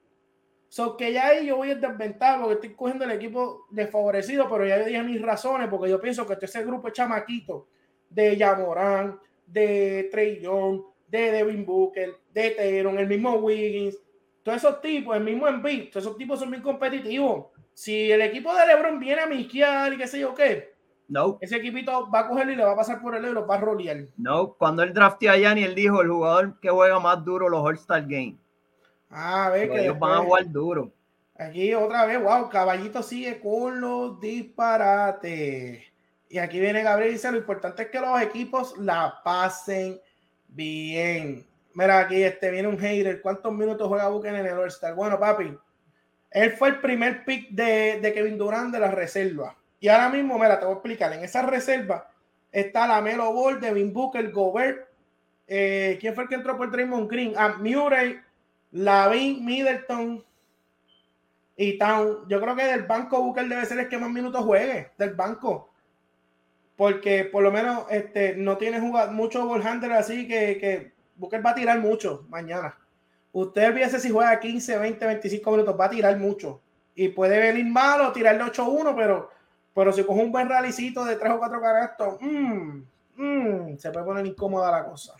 [0.69, 4.67] So que ya ahí yo voy a desventaja porque estoy cogiendo el equipo desfavorecido, pero
[4.67, 7.69] ya dije mis razones porque yo pienso que este ese grupo es chamaquito
[8.11, 13.99] de Yamorán, de Trey Young, de Devin Booker, de Teron, el mismo Wiggins,
[14.43, 17.47] todos esos tipos, el mismo Embiid, todos esos tipos son muy competitivos.
[17.73, 20.75] Si el equipo de LeBron viene a miquear y qué sé yo qué,
[21.09, 21.39] no.
[21.41, 23.55] Ese equipito va a cogerlo y le va a pasar por el y lo va
[23.55, 24.09] a rolear.
[24.19, 27.65] No, cuando él drafteó a Yanni, él dijo el jugador que juega más duro los
[27.65, 28.37] All-Star Games.
[29.11, 30.93] Ah, a ver que ellos van a jugar duro.
[31.37, 35.85] Aquí otra vez, wow, Caballito sigue con los disparates.
[36.29, 40.01] Y aquí viene Gabriel y dice, lo importante es que los equipos la pasen
[40.49, 41.47] bien.
[41.75, 43.23] Mira, aquí este viene un hater.
[43.23, 44.95] ¿Cuántos minutos juega Buken en el All-Star?
[44.95, 45.57] Bueno, papi,
[46.31, 49.57] él fue el primer pick de, de, Kevin Durant de la reserva.
[49.81, 51.13] Y ahora mismo, mira, te voy a explicar.
[51.13, 52.11] En esa reserva
[52.51, 54.89] está la Melo Ball, Devin Booker, Gobert.
[55.47, 57.33] Eh, ¿Quién fue el que entró por Draymond Green?
[57.37, 58.21] Ah, Murray,
[58.73, 60.25] Lavin, Middleton
[61.57, 62.29] y Town.
[62.29, 65.71] Yo creo que del banco Booker debe ser el que más minutos juegue, del banco.
[66.77, 71.45] Porque por lo menos este, no tiene jugado mucho ball handler así que, que Booker
[71.45, 72.77] va a tirar mucho mañana.
[73.33, 76.61] Usted olvídese si juega 15, 20, 25 minutos, va a tirar mucho.
[76.95, 79.31] Y puede venir malo, tirarle 8-1, pero,
[79.75, 82.83] pero si coge un buen rallycito de 3 o 4 caractos, mmm,
[83.17, 85.15] mmm, se puede poner incómoda la cosa.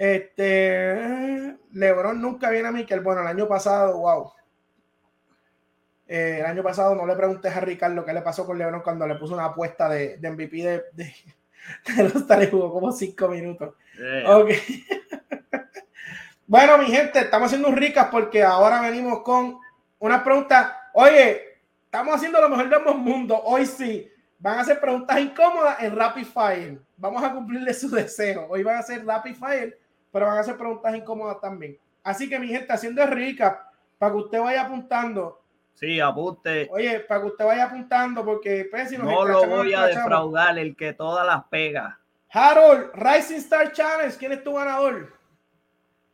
[0.00, 4.32] Este, Lebron nunca viene a mí, que bueno, el año pasado, wow.
[6.08, 9.06] Eh, el año pasado no le pregunté a Ricardo qué le pasó con Lebron cuando
[9.06, 11.14] le puso una apuesta de, de MVP de, de,
[11.96, 13.74] de los tales jugó como 5 minutos.
[13.98, 14.38] Yeah.
[14.38, 14.50] Ok.
[16.46, 19.58] bueno, mi gente, estamos haciendo un ricas porque ahora venimos con
[19.98, 20.90] una pregunta.
[20.94, 23.38] Oye, estamos haciendo lo mejor de ambos mundos.
[23.44, 24.10] Hoy sí.
[24.38, 26.80] Van a hacer preguntas incómodas en Rapid Fire.
[26.96, 28.46] Vamos a cumplirle su deseo.
[28.48, 29.78] Hoy van a hacer Rapid Fire
[30.12, 31.78] pero van a hacer preguntas incómodas también.
[32.02, 35.40] Así que, mi gente, haciendo el recap, para que usted vaya apuntando.
[35.74, 36.68] Sí, apunte.
[36.70, 40.76] Oye, para que usted vaya apuntando, porque pues, si no lo voy a defraudar, el
[40.76, 41.98] que todas las pega.
[42.32, 45.12] Harold, Rising Star Challenge, ¿quién es tu ganador?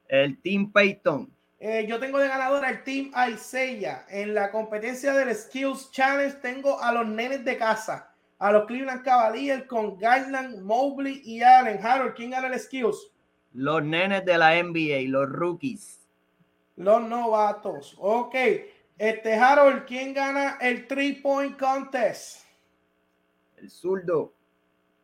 [0.08, 1.30] El Team Peyton.
[1.58, 4.06] Eh, yo tengo de ganador al Team Isaiah.
[4.08, 9.02] En la competencia del Skills Challenge tengo a los nenes de casa, a los Cleveland
[9.02, 11.84] Cavaliers con Garland, Mobley y Allen.
[11.84, 13.10] Harold, ¿quién gana el Skills?
[13.56, 16.06] Los nenes de la NBA, los rookies.
[16.76, 17.96] Los novatos.
[17.98, 18.34] Ok.
[18.98, 22.44] Este, Harold, ¿quién gana el three point contest?
[23.56, 24.34] El zurdo.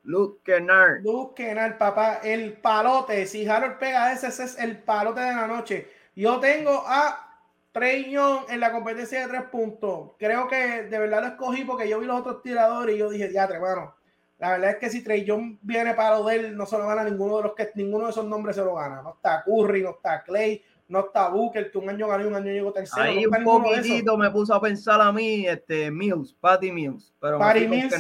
[0.04, 1.02] Luke Kennard.
[1.02, 2.20] Luke Kennard, papá.
[2.22, 3.26] El palote.
[3.26, 5.88] Si Harold pega ese, ese es el palote de la noche.
[6.14, 7.40] Yo tengo a
[7.72, 10.10] Trey Young en la competencia de tres puntos.
[10.18, 13.32] Creo que de verdad lo escogí porque yo vi los otros tiradores y yo dije,
[13.32, 13.94] ya, hermano.
[14.42, 16.85] La verdad es que si Trey Young viene para lo de él, no se lo
[16.85, 19.00] gana ninguno de los que ninguno de esos nombres se lo gana.
[19.00, 22.35] No está Curry, no está Clay, no está Booker, que un año ganó y un
[22.35, 23.05] año llegó tercero.
[23.05, 27.38] Ahí no un poquitito me puso a pensar a mí, este Mills, Patty Mills, pero
[27.38, 27.94] Patty Mills,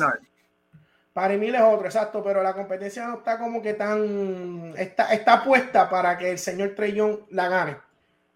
[1.12, 5.44] Patty Mills es otro, exacto, pero la competencia no está como que tan está, está
[5.44, 7.76] puesta para que el señor Trey Young la gane.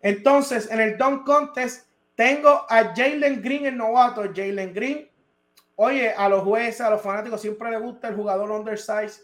[0.00, 5.08] Entonces, en el Dunk Contest tengo a Jalen Green, el novato, Jalen Green
[5.76, 9.22] Oye, a los jueces, a los fanáticos siempre les gusta el jugador undersize,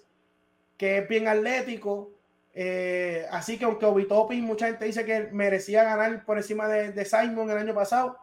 [0.77, 2.11] que es bien atlético.
[2.55, 7.05] Eh, así que aunque Obitopi, mucha gente dice que merecía ganar por encima de, de
[7.07, 8.19] Simon el año pasado,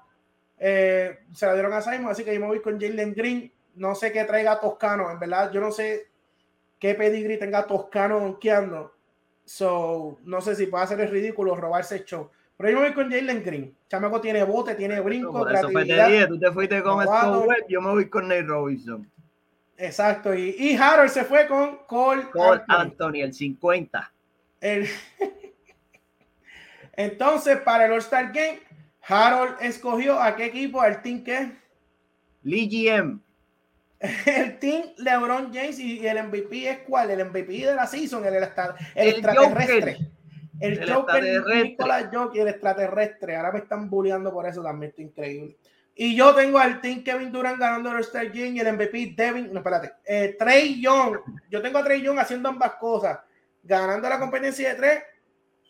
[0.60, 3.52] eh, se la dieron a Simon, así que yo me voy con Jalen Green.
[3.76, 6.10] No sé qué traiga Toscano, en verdad, yo no sé
[6.80, 8.94] qué pedigrí tenga Toscano donkeando.
[9.46, 12.30] So, no sé si puede hacer el ridículo robarse el show.
[12.60, 13.74] Pero yo me voy con Jalen Green.
[13.88, 17.66] Chamaco tiene bote, tiene brinco, Por eso fue dije, tú te fuiste con Scott Webb,
[17.70, 19.10] yo me voy con Nate Robinson.
[19.78, 22.82] Exacto, y, y Harold se fue con Cole, Cole Anthony.
[22.82, 24.12] Anthony, el 50.
[24.60, 24.90] El...
[26.98, 28.60] Entonces, para el All-Star Game,
[29.08, 31.54] Harold escogió a qué equipo, al team que
[32.44, 33.22] Lee GM.
[34.26, 37.12] El team LeBron James y el MVP es cuál?
[37.12, 38.44] El MVP de la season, el, el,
[38.96, 39.94] el extraterrestre.
[39.94, 40.19] Joker.
[40.60, 41.24] El, El Joker.
[41.64, 43.36] Nicolas Jokic, el extraterrestre.
[43.36, 45.58] Ahora me están bulleando por eso también, está increíble.
[45.96, 49.52] Y yo tengo al Team Kevin Durant ganando el All-Star Game y el MVP Devin,
[49.52, 51.18] no, espérate, eh, Trey Young.
[51.50, 53.20] Yo tengo a Trey Young haciendo ambas cosas,
[53.64, 55.04] ganando la competencia de tres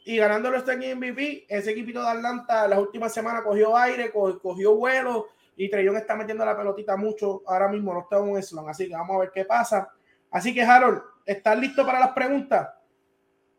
[0.05, 1.45] y ganando el All-Star Game MVP.
[1.49, 5.97] Ese equipito de Atlanta las últimas semanas cogió aire, co- cogió vuelo y Trey Young
[5.97, 7.41] está metiendo la pelotita mucho.
[7.47, 9.91] Ahora mismo no está en un slum, así que vamos a ver qué pasa.
[10.29, 12.69] Así que Harold, ¿estás listo para las preguntas?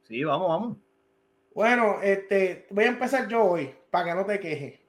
[0.05, 0.77] Sí, vamos, vamos.
[1.53, 4.81] Bueno, este, voy a empezar yo hoy, para que no te quejes.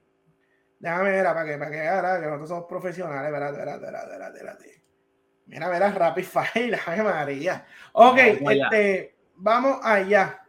[0.80, 4.84] Déjame ver, para que, para que veas que nosotros somos profesionales, espérate, espérate, espérate, espérate.
[5.46, 7.66] Mira, mira, Rapid Fire, Ave María.
[7.94, 8.64] Ok, Vamos allá.
[8.64, 10.48] este, vamos allá.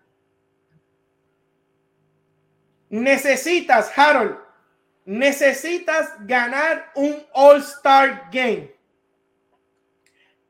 [2.88, 4.38] Necesitas, Harold,
[5.05, 8.75] necesitas ganar un All-Star Game.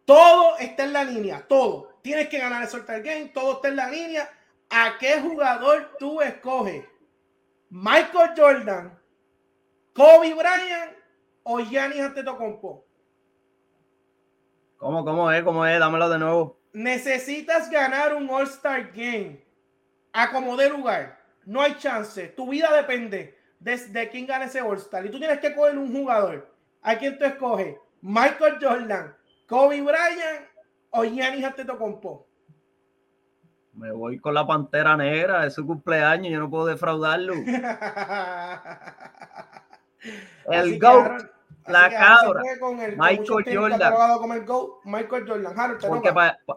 [0.05, 1.98] Todo está en la línea, todo.
[2.03, 4.29] Tienes que ganar el All-Star Game, todo está en la línea.
[4.74, 6.82] ¿A qué jugador tú escoges?
[7.68, 8.98] ¿Michael Jordan,
[9.92, 10.92] Kobe Bryant
[11.42, 12.82] o Giannis Antetokounmpo?
[14.78, 15.44] ¿Cómo, cómo es?
[15.44, 15.78] ¿Cómo es?
[15.78, 16.58] Dámelo de nuevo.
[16.72, 19.44] Necesitas ganar un All-Star Game.
[20.11, 21.22] A como de lugar.
[21.44, 22.28] No hay chance.
[22.28, 25.04] Tu vida depende de, de quién gane ese All-Star.
[25.04, 26.50] Y tú tienes que coger un jugador.
[26.80, 27.76] ¿A quién tú escoges?
[28.00, 29.14] ¿Michael Jordan,
[29.46, 30.48] Kobe Bryant
[30.88, 32.26] o Giannis Antetokounmpo?
[33.74, 37.35] Me voy con la pantera negra, es su cumpleaños, yo no puedo defraudarlo.
[40.50, 41.32] El GOAT.
[41.68, 42.42] La cabra.
[42.85, 43.80] el Michael Jordan.
[44.32, 45.58] el GOAT, Michael Jordan.
[45.58, 46.12] Harold, Porque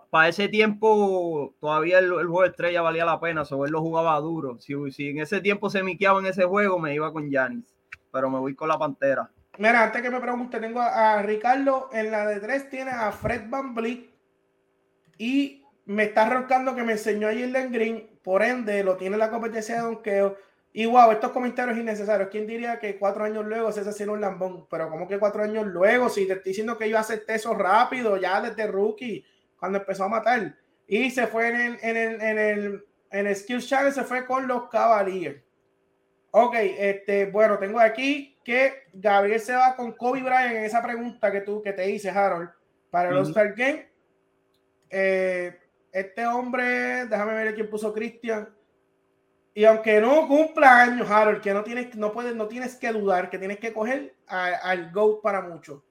[0.09, 3.81] para ese tiempo todavía el, el juego de estrella valía la pena, sobre él lo
[3.81, 4.57] jugaba duro.
[4.59, 7.75] Si, si en ese tiempo se miqueaba en ese juego, me iba con Giannis.
[8.11, 9.29] Pero me voy con la pantera.
[9.59, 13.11] Mira, antes que me pregunte, tengo a, a Ricardo en la de tres, tiene a
[13.11, 14.09] Fred Van Vliet
[15.17, 19.19] y me está roncando que me enseñó ayer Len Green, por ende lo tiene en
[19.19, 20.37] la competencia de donqueo.
[20.73, 22.27] Y wow, estos comentarios innecesarios.
[22.29, 24.67] ¿Quién diría que cuatro años luego se hace un lambón?
[24.69, 28.17] Pero como que cuatro años luego, si te estoy diciendo que yo acepté eso rápido,
[28.17, 29.25] ya desde rookie,
[29.57, 30.55] cuando empezó a matar.
[30.85, 34.25] Y se fue en el, en el, en el, en el Skills Challenge, se fue
[34.25, 35.41] con los Cavaliers.
[36.31, 41.31] Ok, este, bueno, tengo aquí que Gabriel se va con Kobe Bryant en esa pregunta
[41.31, 42.49] que tú que te hice, Harold,
[42.89, 43.23] para el Ujú.
[43.23, 43.89] All-Star Game.
[44.89, 45.57] Eh,
[45.95, 48.49] este hombre, déjame ver quién puso Cristian.
[49.53, 53.29] Y aunque no cumpla años, Harold, que no tienes, no puedes, no tienes que dudar,
[53.29, 55.83] que tienes que coger al GOAT para mucho.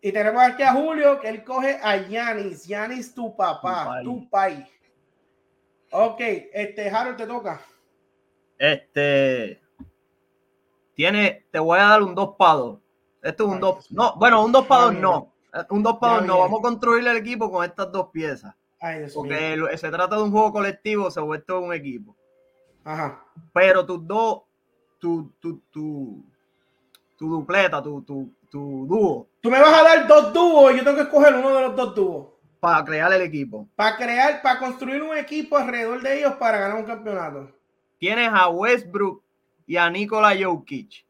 [0.00, 2.66] Y tenemos aquí a Julio, que él coge a Yanis.
[2.66, 4.66] Yanis, tu papá, Tu pai.
[5.92, 6.20] Ok,
[6.52, 7.60] este, Harold, te toca.
[8.58, 9.60] Este
[11.00, 12.78] tiene, te voy a dar un 2 para 2.
[13.22, 13.74] Esto es un Ay, 2.
[13.74, 15.02] Dios No, bueno, un 2 para Ya 2 viene.
[15.02, 15.32] no.
[15.70, 16.38] Un 2 para Ya 2 no.
[16.40, 18.54] Vamos a construir el equipo con estas dos piezas.
[18.80, 19.22] Ay, Dios mío.
[19.22, 22.16] Porque se trata de un juego colectivo, se vuelve un equipo.
[22.84, 23.24] Ajá.
[23.52, 24.42] Pero tus dos,
[24.98, 26.24] tu, tu, tu,
[27.16, 30.84] tu dupleta, tu, tu, tu dúo, Tú me vas a dar dos dúos y yo
[30.84, 32.28] tengo que escoger uno de los dos dúos.
[32.58, 33.66] para crear el equipo.
[33.74, 37.50] Para crear, para construir un equipo alrededor de ellos para ganar un campeonato.
[37.98, 39.22] Tienes a Westbrook
[39.66, 41.06] y a Nikola Jokic.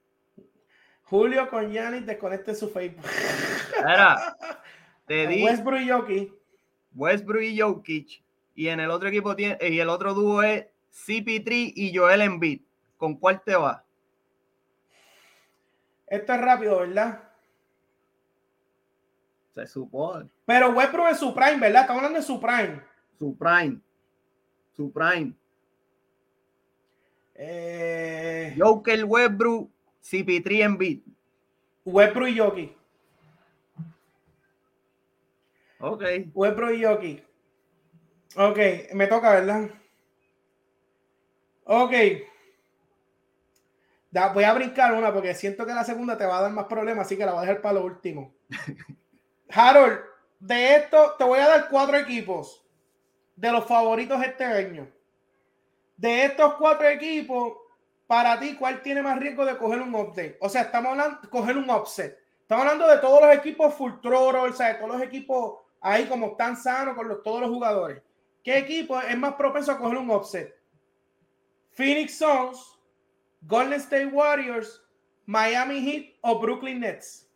[1.04, 3.04] Julio con Yanis desconecte su Facebook.
[3.78, 4.37] Era,
[5.06, 6.33] te di Westbrook y Jokic.
[6.94, 8.22] Westbrook y Jokic.
[8.55, 12.61] Y en el otro equipo tiene, y el otro dúo es CP3 y Joel Embiid.
[12.96, 13.85] ¿Con cuál te va?
[16.07, 17.22] Esto es rápido, ¿verdad?
[19.55, 20.29] Se supone.
[20.44, 21.83] Pero Westbrook en su prime, ¿verdad?
[21.83, 22.83] Estamos hablando de su prime.
[23.18, 23.81] Su prime.
[24.76, 25.33] Su prime.
[27.35, 29.70] Eh, Joker Westbrook,
[30.03, 31.00] CP3 Embiid.
[31.85, 32.80] Westbrook y Jokic.
[35.81, 36.03] Ok.
[36.35, 37.25] Westbrook y Jokic.
[38.37, 38.59] Ok,
[38.95, 39.71] me toca, ¿verdad?
[41.64, 41.93] Ok.
[44.11, 46.66] Da- voy a brincar una porque siento que la segunda te va a dar más
[46.66, 48.35] problemas, así que la voy a dejar para lo último.
[49.51, 50.01] Harold,
[50.38, 52.64] de esto te voy a dar cuatro equipos
[53.37, 54.88] de los favoritos este año.
[55.97, 57.55] De estos cuatro equipos,
[58.07, 60.38] para ti, ¿cuál tiene más riesgo de coger un update?
[60.40, 62.19] O sea, estamos hablando de coger un offset.
[62.40, 66.07] Estamos hablando de todos los equipos full throttle, o sea, de todos los equipos ahí
[66.07, 68.03] como están sanos con los, todos los jugadores.
[68.43, 70.55] ¿Qué equipo es más propenso a coger un offset?
[71.71, 72.79] Phoenix Suns,
[73.43, 74.83] Golden State Warriors,
[75.27, 77.29] Miami Heat o Brooklyn Nets.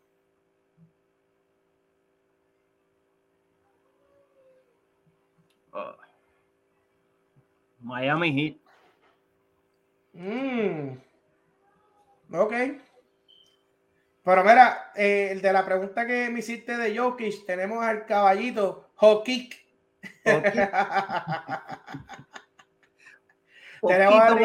[5.73, 5.97] Ah.
[7.81, 8.61] Miami Heat.
[10.15, 10.99] Mm.
[12.33, 12.53] Ok.
[14.25, 18.91] Pero mira, eh, el de la pregunta que me hiciste de Jokic, tenemos al caballito
[18.95, 19.63] Jokic.
[23.87, 24.41] Tenemos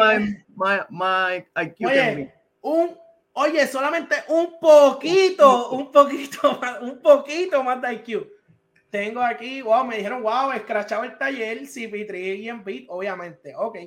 [0.54, 2.94] más, más IQ Oye, un,
[3.32, 8.28] oye, solamente un poquito, un poquito más, un poquito más de IQ.
[8.90, 13.78] Tengo aquí, wow, me dijeron, wow, escrachado el taller, CP3 y Embiid, obviamente, ok.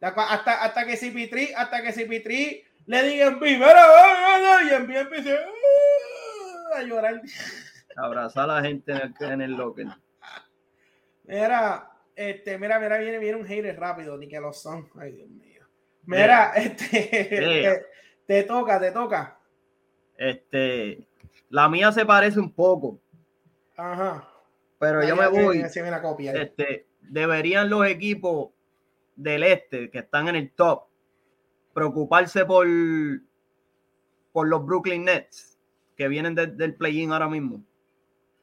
[0.00, 4.74] Hasta, hasta que CP3, hasta que CP3 le diga Embiid, mira, ay, ay, ay", y
[4.74, 7.20] Embiid empiece "Ah", a llorar.
[7.96, 9.86] Abrazar a la gente en el, en el locker.
[11.24, 14.88] Mira, este, mira, mira, viene, viene un hater rápido, ni que lo son.
[14.98, 15.66] Ay, Dios mío.
[16.04, 16.86] Mira, este,
[17.28, 17.86] te,
[18.26, 19.38] te toca, te toca.
[20.16, 21.06] Este,
[21.48, 23.00] la mía se parece un poco,
[23.76, 24.28] Ajá.
[24.78, 25.62] pero yo me voy.
[25.62, 28.50] Este, deberían los equipos
[29.16, 30.84] del este que están en el top
[31.72, 32.66] preocuparse por,
[34.32, 35.58] por los Brooklyn Nets
[35.96, 37.62] que vienen de- del play-in ahora mismo.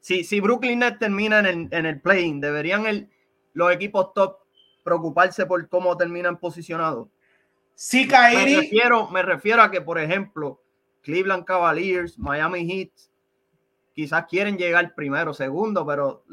[0.00, 3.10] Si, si Brooklyn Nets termina en el, en el play-in, deberían el-
[3.52, 4.38] los equipos top
[4.84, 7.08] preocuparse por cómo terminan posicionados.
[7.74, 10.60] Si Me Kairi, refiero, me refiero a que, por ejemplo,
[11.02, 12.90] Cleveland Cavaliers, Miami Heat,
[13.94, 16.24] quizás quieren llegar primero, segundo, pero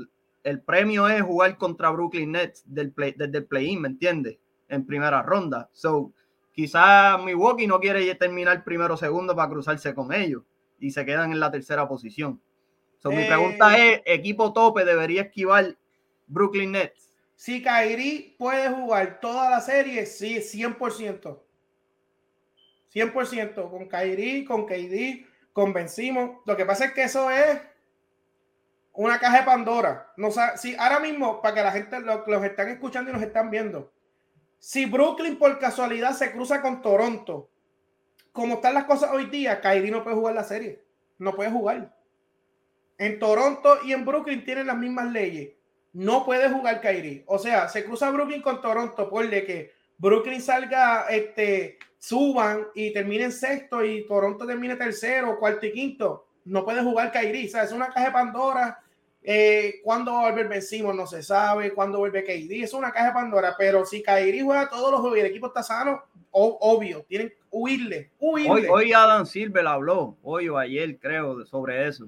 [0.43, 4.37] el premio es jugar contra Brooklyn Nets del play, desde el play-in, ¿me entiendes?
[4.67, 5.69] En primera ronda.
[5.73, 6.13] So,
[6.55, 10.43] quizás Milwaukee no quiere terminar primero o segundo para cruzarse con ellos
[10.79, 12.41] y se quedan en la tercera posición.
[12.97, 13.27] So, mi Eh.
[13.27, 15.75] pregunta es, ¿equipo tope debería esquivar
[16.27, 17.11] Brooklyn Nets?
[17.37, 21.43] si Kairi puede jugar toda la serie, sí, 100%.
[22.87, 26.37] 100% con Kairi, con KD, convencimos.
[26.45, 27.59] Lo que pasa es que eso es
[28.93, 30.13] una caja de Pandora.
[30.15, 33.49] No, si ahora mismo, para que la gente los, los están escuchando y nos están
[33.51, 33.91] viendo,
[34.59, 37.49] si Brooklyn por casualidad se cruza con Toronto,
[38.31, 40.83] como están las cosas hoy día, Kyrie no puede jugar la serie.
[41.17, 41.95] No puede jugar.
[42.97, 45.53] En Toronto y en Brooklyn tienen las mismas leyes.
[45.93, 47.23] No puede jugar Kyrie.
[47.27, 52.91] O sea, se cruza Brooklyn con Toronto por de que Brooklyn salga, este, suban y
[52.91, 56.27] terminen sexto y Toronto termine tercero, cuarto y quinto.
[56.43, 57.47] No puede jugar Kyrie.
[57.47, 58.83] O sea, es una caja de Pandora.
[59.27, 61.73] Eh, cuando va a volver vencimos no se sabe.
[61.73, 63.55] Cuándo vuelve KD es una caja de Pandora.
[63.57, 67.37] Pero si Kyrie juega todos los juegos y el equipo está sano, obvio, tienen que
[67.49, 68.51] huirle, huirle.
[68.51, 72.07] Hoy, hoy Adam Silver habló, hoy o ayer creo, sobre eso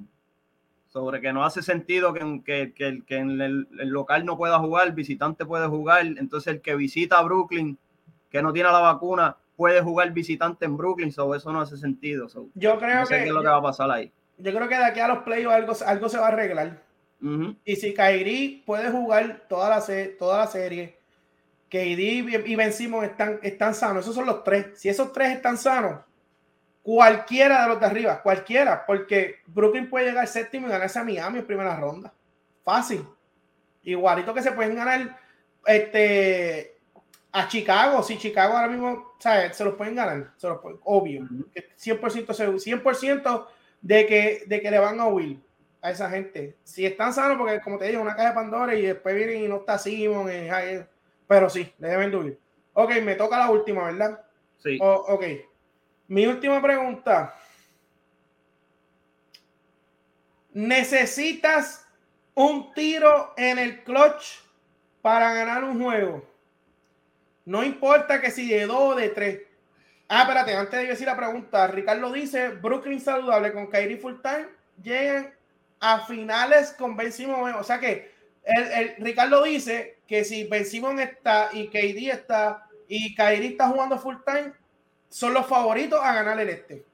[0.87, 4.57] sobre que no hace sentido que, que, que, que en el, el, local no pueda
[4.57, 7.77] jugar, el visitante puede jugar, entonces el que visita a Brooklyn,
[8.31, 12.29] que no tiene la vacuna, puede jugar visitante en Brooklyn, so eso no hace sentido.
[12.29, 14.11] So, yo creo no sé que qué es lo que va a pasar ahí.
[14.37, 16.81] Yo creo que de aquí a los playoffs algo, algo se va a arreglar.
[17.21, 17.57] Uh -huh.
[17.65, 19.85] Y si Kairi puede jugar toda la,
[20.17, 20.97] toda la serie,
[21.69, 24.79] KD y Ben Simmons están, están sanos, esos son los tres.
[24.79, 25.99] Si esos tres están sanos,
[26.81, 31.39] cualquiera de los de arriba, cualquiera, porque Brooklyn puede llegar séptimo y ganarse a Miami
[31.39, 32.13] en primera ronda.
[32.63, 33.05] Fácil.
[33.83, 35.19] Igualito que se pueden ganar
[35.65, 36.77] este,
[37.31, 38.01] a Chicago.
[38.03, 39.55] Si Chicago ahora mismo, ¿sabes?
[39.55, 40.31] Se los pueden ganar.
[40.37, 41.27] Se los pueden, obvio.
[41.77, 42.57] 100% seguro.
[42.57, 43.47] 100%
[43.81, 45.39] de que, de que le van a huir
[45.81, 46.57] a esa gente.
[46.63, 49.47] Si están sanos, porque como te digo, una caja de Pandora y después vienen y
[49.47, 50.29] no está Simon.
[50.29, 50.85] Eh,
[51.27, 52.39] pero sí, le deben de huir.
[52.73, 54.23] Ok, me toca la última, ¿verdad?
[54.57, 54.77] Sí.
[54.81, 55.23] Oh, ok.
[56.07, 57.33] Mi última pregunta.
[60.53, 61.87] ¿Necesitas
[62.33, 64.41] un tiro en el clutch
[65.01, 66.25] para ganar un juego?
[67.45, 69.41] No importa que si de dos o de tres.
[70.09, 74.47] Ah, espérate, antes de decir la pregunta, Ricardo dice, Brooklyn saludable con Kyrie full time,
[74.81, 75.36] llegan
[75.79, 77.53] a finales con Ben Simon.
[77.55, 78.11] O sea que
[78.43, 83.67] el, el, Ricardo dice que si Ben Simon está y KD está y Kyrie está
[83.67, 84.53] jugando full time,
[85.09, 86.85] son los favoritos a ganar el este.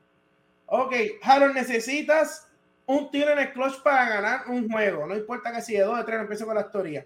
[0.65, 2.47] Ok, Harold, necesitas
[2.86, 5.05] un tiro en el clutch para ganar un juego.
[5.05, 7.05] No importa que si de dos de tres, no empiezo con la historia.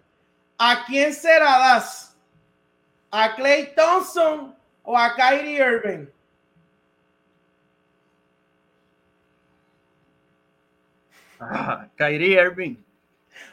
[0.58, 2.16] ¿A quién se la das?
[3.12, 6.08] ¿A Clay Thompson o a Kyrie Irving?
[11.40, 12.76] Ah, Kyrie Irving.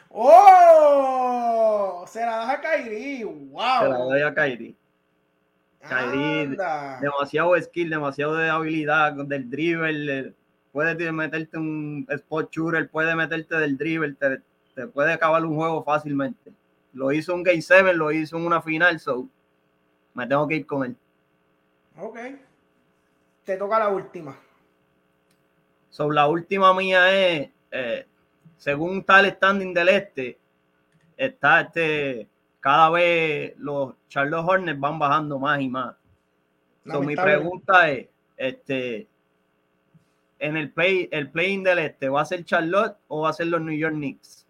[0.09, 2.05] ¡Oh!
[2.07, 3.25] Se la das a Kyrie.
[3.25, 3.81] ¡Wow!
[3.81, 4.75] Se la doy a Kyrie.
[5.87, 6.57] Kyrie,
[7.01, 10.33] demasiado skill, demasiado de habilidad del dribble.
[10.71, 14.41] Puede meterte un spot shooter, puede meterte del dribble, te,
[14.73, 16.51] te, puede acabar un juego fácilmente.
[16.93, 19.27] Lo hizo un Game 7, lo hizo en una final, so
[20.13, 20.95] me tengo que ir con él.
[21.97, 22.17] Ok.
[23.43, 24.35] Te toca la última.
[25.89, 28.05] So, la última mía es, eh,
[28.57, 30.37] según tal standing del este,
[31.17, 32.27] está este
[32.59, 35.95] cada vez los Charlotte Hornets van bajando más y más.
[36.85, 38.07] So, mi pregunta es,
[38.37, 39.07] este,
[40.39, 43.47] en el play, el play-in del este, ¿va a ser Charlotte o va a ser
[43.47, 44.45] los New York Knicks?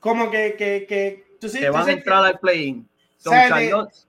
[0.00, 2.28] Como que, que, que, tú sí, que van a entrar que...
[2.28, 2.88] al play-in.
[3.16, 4.06] So, Charlotte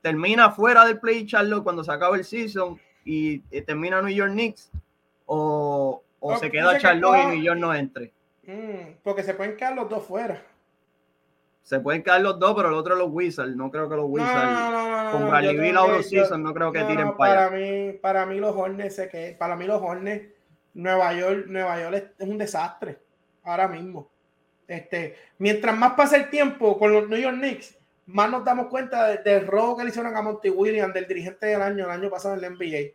[0.00, 4.30] termina fuera del play Charlotte cuando se acaba el season y, y termina New York
[4.30, 4.70] Knicks
[5.26, 8.12] o, o se queda Charlotte y New York no entre.
[8.44, 10.42] Mm, porque se pueden quedar los dos fuera
[11.66, 13.56] se pueden quedar los dos, pero el otro es los Wizards.
[13.56, 14.52] No creo que los Wizards.
[14.52, 17.92] No, no, no, con Bradley Beal o season, no creo que tiren no, para mí,
[18.00, 20.32] para mí los Hornets sé que para mí los Hornets
[20.74, 23.00] Nueva York, Nueva York es un desastre
[23.42, 24.08] ahora mismo.
[24.68, 29.08] Este, mientras más pasa el tiempo con los New York Knicks, más nos damos cuenta
[29.08, 32.08] del, del robo que le hicieron a Monty Williams, del dirigente del año, el año
[32.08, 32.92] pasado en la NBA.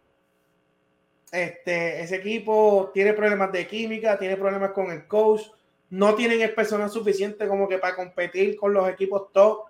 [1.32, 5.43] Este, ese equipo tiene problemas de química, tiene problemas con el coach
[5.91, 9.65] no tienen el personal suficiente como que para competir con los equipos top.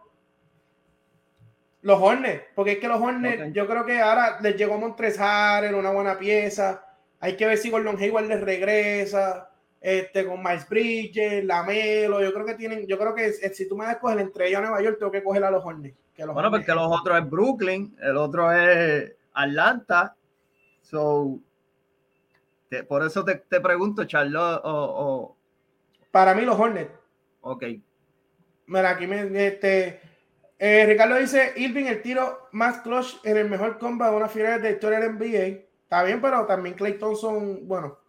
[1.82, 3.54] Los Hornets, porque es que los Hornets, okay.
[3.54, 6.86] yo creo que ahora les llegó Montres Harrell, una buena pieza.
[7.20, 9.50] Hay que ver si Gordon Hayward les regresa.
[9.80, 13.86] Este, con Miles Bridges, Lamelo, yo creo que tienen, yo creo que si tú me
[13.86, 15.98] das coger entre ellos a Nueva York, tengo que coger a los Hornets.
[16.14, 16.68] Que los bueno, Hornets.
[16.68, 20.16] porque los otros es Brooklyn, el otro es Atlanta.
[20.84, 21.40] So,
[22.72, 25.38] te, por eso te, te pregunto, Charlotte o, o
[26.10, 26.92] para mí los Hornets.
[27.42, 27.66] Ok.
[28.68, 30.00] Mira, aquí me, este,
[30.58, 34.62] eh, Ricardo dice, Irving el tiro más clutch en el mejor combat de una final
[34.62, 35.66] de la historia del NBA.
[35.84, 38.00] Está bien, pero también Clay Thompson, bueno,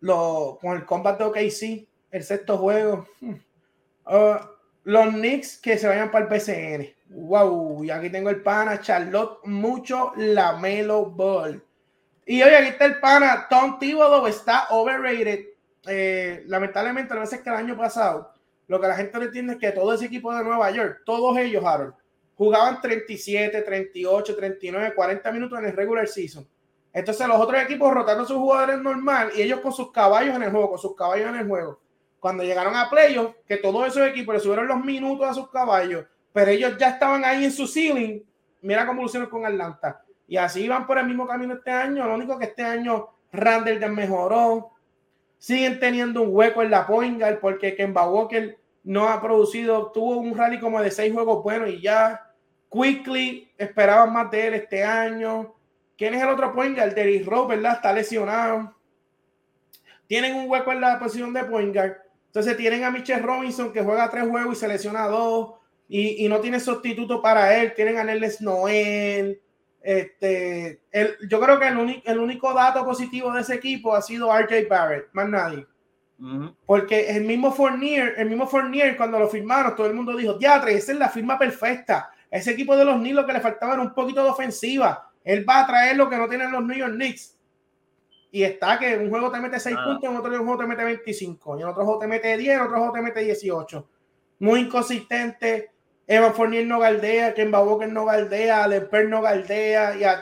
[0.00, 3.06] lo, con el combat de OKC, el sexto juego.
[4.10, 4.36] Uh,
[4.84, 6.94] los Knicks que se vayan para el PCN.
[7.10, 11.62] Wow, y aquí tengo el pana Charlotte, mucho Lamelo Ball.
[12.30, 15.46] Y oye, aquí está el pana, Tom Thibodeau está overrated.
[15.86, 18.34] Eh, lamentablemente, a veces que el año pasado,
[18.66, 21.38] lo que la gente no entiende es que todo ese equipo de Nueva York, todos
[21.38, 21.94] ellos, Harold,
[22.36, 26.46] jugaban 37, 38, 39, 40 minutos en el regular season.
[26.92, 30.50] Entonces los otros equipos rotando sus jugadores normal y ellos con sus caballos en el
[30.50, 31.80] juego, con sus caballos en el juego.
[32.20, 36.04] Cuando llegaron a playoffs, que todos esos equipos le subieron los minutos a sus caballos,
[36.34, 38.20] pero ellos ya estaban ahí en su ceiling.
[38.60, 40.02] Mira cómo lucieron con Atlanta.
[40.28, 42.06] Y así iban por el mismo camino este año.
[42.06, 44.72] Lo único que este año Randall mejoró.
[45.38, 50.36] Siguen teniendo un hueco en la point porque Kemba Walker no ha producido, tuvo un
[50.36, 52.24] rally como de seis juegos buenos y ya.
[52.70, 55.54] Quickly esperaban más de él este año.
[55.96, 56.94] ¿Quién es el otro point guard?
[56.94, 57.74] Derrick Rose, ¿verdad?
[57.74, 58.74] Está lesionado.
[60.06, 61.96] Tienen un hueco en la posición de point guard.
[62.26, 65.54] Entonces tienen a Michelle Robinson que juega tres juegos y se lesiona dos
[65.88, 67.72] y, y no tiene sustituto para él.
[67.74, 69.40] Tienen a Neles Noel.
[69.80, 74.36] Este, el, yo creo que el, el, único dato positivo de ese equipo ha sido
[74.36, 75.66] RJ Barrett, más nadie.
[76.66, 80.74] Porque el mismo Fournier, el mismo Fournier, cuando lo firmaron, todo el mundo dijo, diatre,
[80.74, 82.10] esa es la firma perfecta.
[82.28, 85.10] Ese equipo de los Knicks lo que le faltaba era un poquito de ofensiva.
[85.22, 87.36] Él va a traer lo que no tienen los New York Knicks.
[88.30, 89.84] Y está que un juego te mete 6 ah.
[89.84, 92.60] puntos, en otro juego te mete 25, y en otro juego te mete 10, en
[92.60, 93.88] otro juego te mete 18.
[94.40, 95.70] Muy inconsistente.
[96.10, 100.18] Evan Fournier no galdea, Kemba Walker no galdea, Lemper no galdea, y a,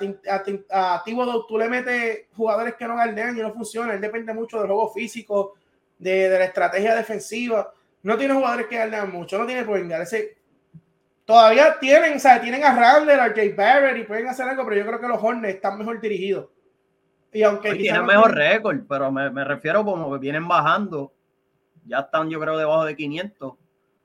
[0.73, 3.95] a, a tú le metes jugadores que no galdean y no funciona.
[3.95, 5.55] Él depende mucho del juego físico,
[5.97, 7.73] de, de la estrategia defensiva.
[8.03, 10.37] No tiene jugadores que galdean mucho, no tiene point Ese,
[11.25, 14.77] todavía tienen, o sea, tienen a Randall, a Jay Barrett y pueden hacer algo, pero
[14.77, 16.49] yo creo que los Hornets están mejor dirigidos.
[17.33, 21.13] Y aunque tienen mejor récord, pero me, me, refiero como que vienen bajando.
[21.85, 23.55] Ya están, yo creo, debajo de 500.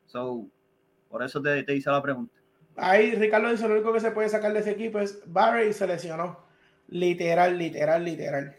[0.05, 0.45] So,
[1.11, 2.33] por eso te, te hice la pregunta.
[2.77, 5.73] Ahí Ricardo dice: lo único que se puede sacar de ese equipo es Barry y
[5.73, 6.39] se lesionó.
[6.87, 8.55] Literal, literal, literal.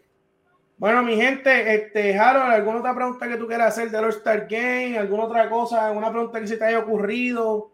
[0.76, 4.98] Bueno, mi gente, este, Harold, ¿alguna otra pregunta que tú quieras hacer del All-Star Game?
[4.98, 5.86] ¿Alguna otra cosa?
[5.86, 7.70] ¿Alguna pregunta que se te haya ocurrido?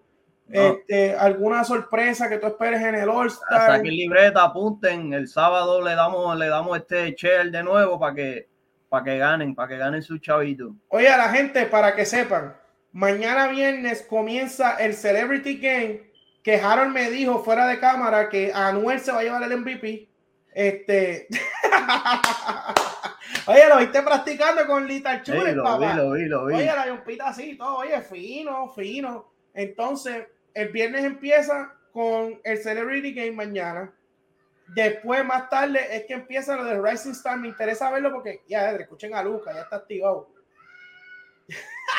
[0.51, 3.77] Este, ¿Alguna sorpresa que tú esperes en el All-Star?
[3.77, 5.13] Saquen libreta, apunten.
[5.15, 8.49] El sábado le damos, le damos este share de nuevo para que,
[8.89, 10.75] para que ganen, para que ganen su chavito.
[10.89, 12.57] Oye, a la gente, para que sepan,
[12.99, 16.11] mañana viernes comienza el Celebrity Game
[16.43, 20.09] que Harold me dijo fuera de cámara que Anuel se va a llevar el MVP.
[20.53, 21.29] Este.
[23.47, 25.95] Oye, lo viste practicando con Lita Chure, papá.
[25.95, 26.55] lo vi, lo vi.
[26.55, 29.31] Oye, la yompita así, todo, oye, fino, fino.
[29.55, 33.93] Entonces, el viernes empieza con el Celebrity Game mañana.
[34.75, 37.39] Después, más tarde, es que empieza lo de Rising Star.
[37.39, 40.29] Me interesa verlo porque, ya, escuchen a Luca, ya está activado.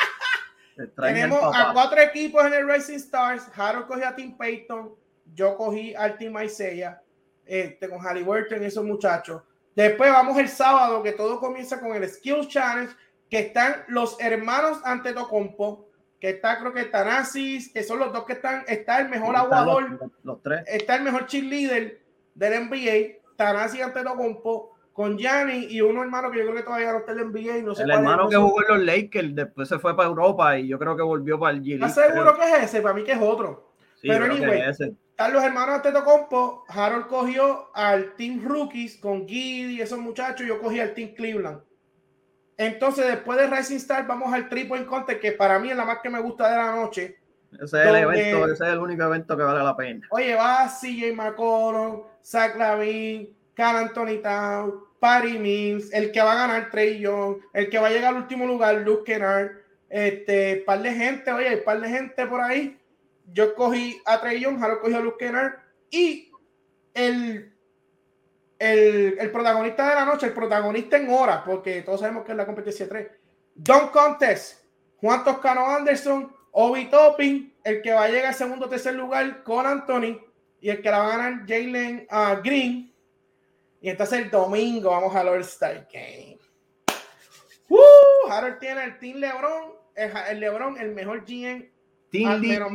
[0.96, 3.46] Tenemos a cuatro equipos en el Rising Stars.
[3.54, 4.94] Harold cogió a Tim Payton.
[5.34, 7.00] Yo cogí al Team Isaiah.
[7.46, 9.42] Este, con Halliburton y esos muchachos.
[9.74, 12.94] Después vamos el sábado, que todo comienza con el Skills Challenge,
[13.28, 15.90] que están los hermanos ante Tocompo
[16.20, 20.10] que está creo que Tanasis, que son los dos que están, está el mejor aguador,
[20.22, 20.62] los, tres.
[20.66, 22.02] está el mejor cheerleader
[22.34, 26.98] del NBA, Tanasis Antetokounmpo, con Gianni y uno hermano que yo creo que todavía no
[26.98, 27.62] está en el NBA.
[27.62, 30.68] No sé el hermano que jugó en los Lakers, después se fue para Europa y
[30.68, 32.80] yo creo que volvió para el G ¿Estás seguro que es ese?
[32.80, 33.72] Para mí que es otro.
[34.02, 34.62] Pero anyway,
[35.20, 40.60] están los hermanos Antetokounmpo, Harold cogió al Team Rookies con Giddy y esos muchachos, yo
[40.60, 41.60] cogí al Team Cleveland.
[42.56, 45.84] Entonces, después de Rising Star, vamos al Triple en Contest, que para mí es la
[45.84, 47.16] más que me gusta de la noche.
[47.52, 50.06] Ese es el evento, ese es el único evento que vale la pena.
[50.10, 56.46] Oye, va CJ McCollum, Zach Lavin, Carl Anthony Town, Patty Mills, el que va a
[56.46, 59.50] ganar Trey Young, el que va a llegar al último lugar, Luke Kennard,
[59.90, 62.80] este, par de gente, oye, hay par de gente por ahí.
[63.34, 65.58] Yo cogí a Trey Young, Harold cogió a Luke Kennard
[65.90, 66.32] y
[66.94, 67.52] el
[68.58, 72.46] el, protagonista de la noche, el protagonista en horas, porque todos sabemos que es la
[72.46, 73.08] competencia 3.
[73.54, 74.64] Don Contest,
[74.96, 79.42] Juan Toscano Anderson, Obi Topping, el que va a llegar al segundo o tercer lugar
[79.42, 80.18] con Anthony
[80.60, 82.89] y el que la va a ganar Jalen uh, Green.
[83.80, 86.38] Y entonces el domingo vamos al All-Star Game.
[87.68, 91.70] Uh, Harold tiene el Team LeBron, el, LeBron, el mejor GM,
[92.10, 92.72] Team menos,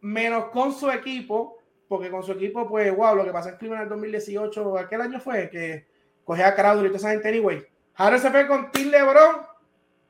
[0.00, 1.62] menos con su equipo
[1.92, 5.02] porque con su equipo, pues, wow, lo que pasó en Cleveland en el 2018, aquel
[5.02, 5.84] año fue que
[6.24, 7.62] cogía a Crowder y toda esa gente, anyway.
[7.96, 9.42] Harry se fue con Tim LeBron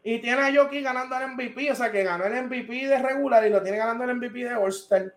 [0.05, 3.45] y tiene a Jockey ganando el MVP, o sea, que ganó el MVP de regular
[3.45, 5.13] y lo tiene ganando el MVP de All-Star.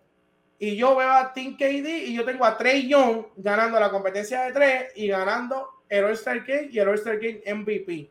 [0.58, 4.42] Y yo veo a Team KD y yo tengo a Trey Young ganando la competencia
[4.42, 8.10] de tres y ganando el All-Star Game y el All-Star Game MVP.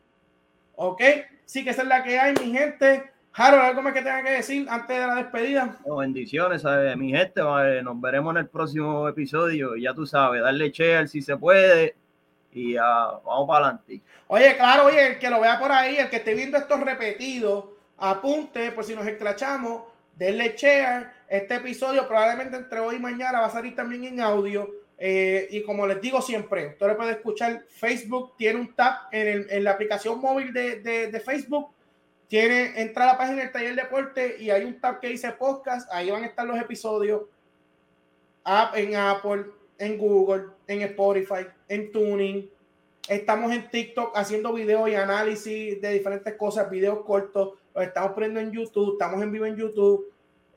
[0.76, 1.02] ¿Ok?
[1.44, 3.10] Sí que esa es la que hay, mi gente.
[3.38, 5.78] Harold, ¿algo más que tenga que decir antes de la despedida?
[5.98, 7.42] bendiciones, a mi gente.
[7.82, 9.76] Nos veremos en el próximo episodio.
[9.76, 11.96] Ya tú sabes, darle share si se puede.
[12.52, 14.00] y uh, vamos para adelante.
[14.28, 17.76] Oye, claro, oye, el que lo vea por ahí, el que esté viendo esto repetido,
[17.98, 19.82] apunte por si nos esclachamos,
[20.16, 21.15] denle share.
[21.28, 24.70] Este episodio probablemente entre hoy y mañana va a salir también en audio.
[24.98, 27.64] Eh, y como les digo siempre, usted lo puede escuchar.
[27.68, 31.68] Facebook tiene un tab en, el, en la aplicación móvil de, de, de, Facebook.
[32.28, 35.92] Tiene, entra a la página del taller deporte y hay un tab que dice podcast.
[35.92, 37.22] Ahí van a estar los episodios
[38.74, 39.46] en Apple,
[39.78, 42.48] en Google, en Spotify, en Tuning.
[43.08, 47.58] Estamos en TikTok haciendo videos y análisis de diferentes cosas, videos cortos.
[47.74, 50.06] Los estamos poniendo en YouTube, estamos en vivo en YouTube.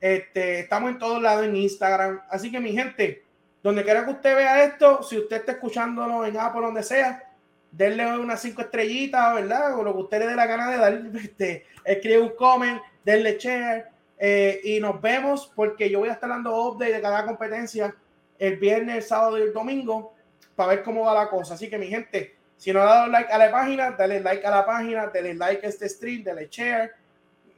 [0.00, 2.20] Este, estamos en todos lados en Instagram.
[2.30, 3.22] Así que mi gente,
[3.62, 7.22] donde quiera que usted vea esto, si usted está escuchándolo en Apple, donde sea,
[7.70, 9.78] denle unas cinco estrellitas, ¿verdad?
[9.78, 11.02] O lo que usted le dé la gana de dar.
[11.22, 13.86] Este, escribe un comment, denle share.
[14.22, 17.94] Eh, y nos vemos porque yo voy a estar dando update de cada competencia
[18.38, 20.14] el viernes, el sábado y el domingo
[20.54, 21.54] para ver cómo va la cosa.
[21.54, 24.50] Así que mi gente, si no ha dado like a la página, dale like a
[24.50, 26.92] la página, dale like a este stream, dale share.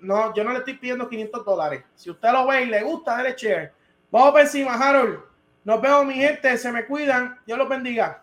[0.02, 1.84] No, yo no le estoy pidiendo 500 dólares.
[1.94, 3.72] Si usted lo ve y le gusta, dale share.
[4.10, 5.20] Vamos por encima, Harold.
[5.64, 6.56] Nos vemos, mi gente.
[6.58, 7.38] Se me cuidan.
[7.46, 8.21] Dios los bendiga.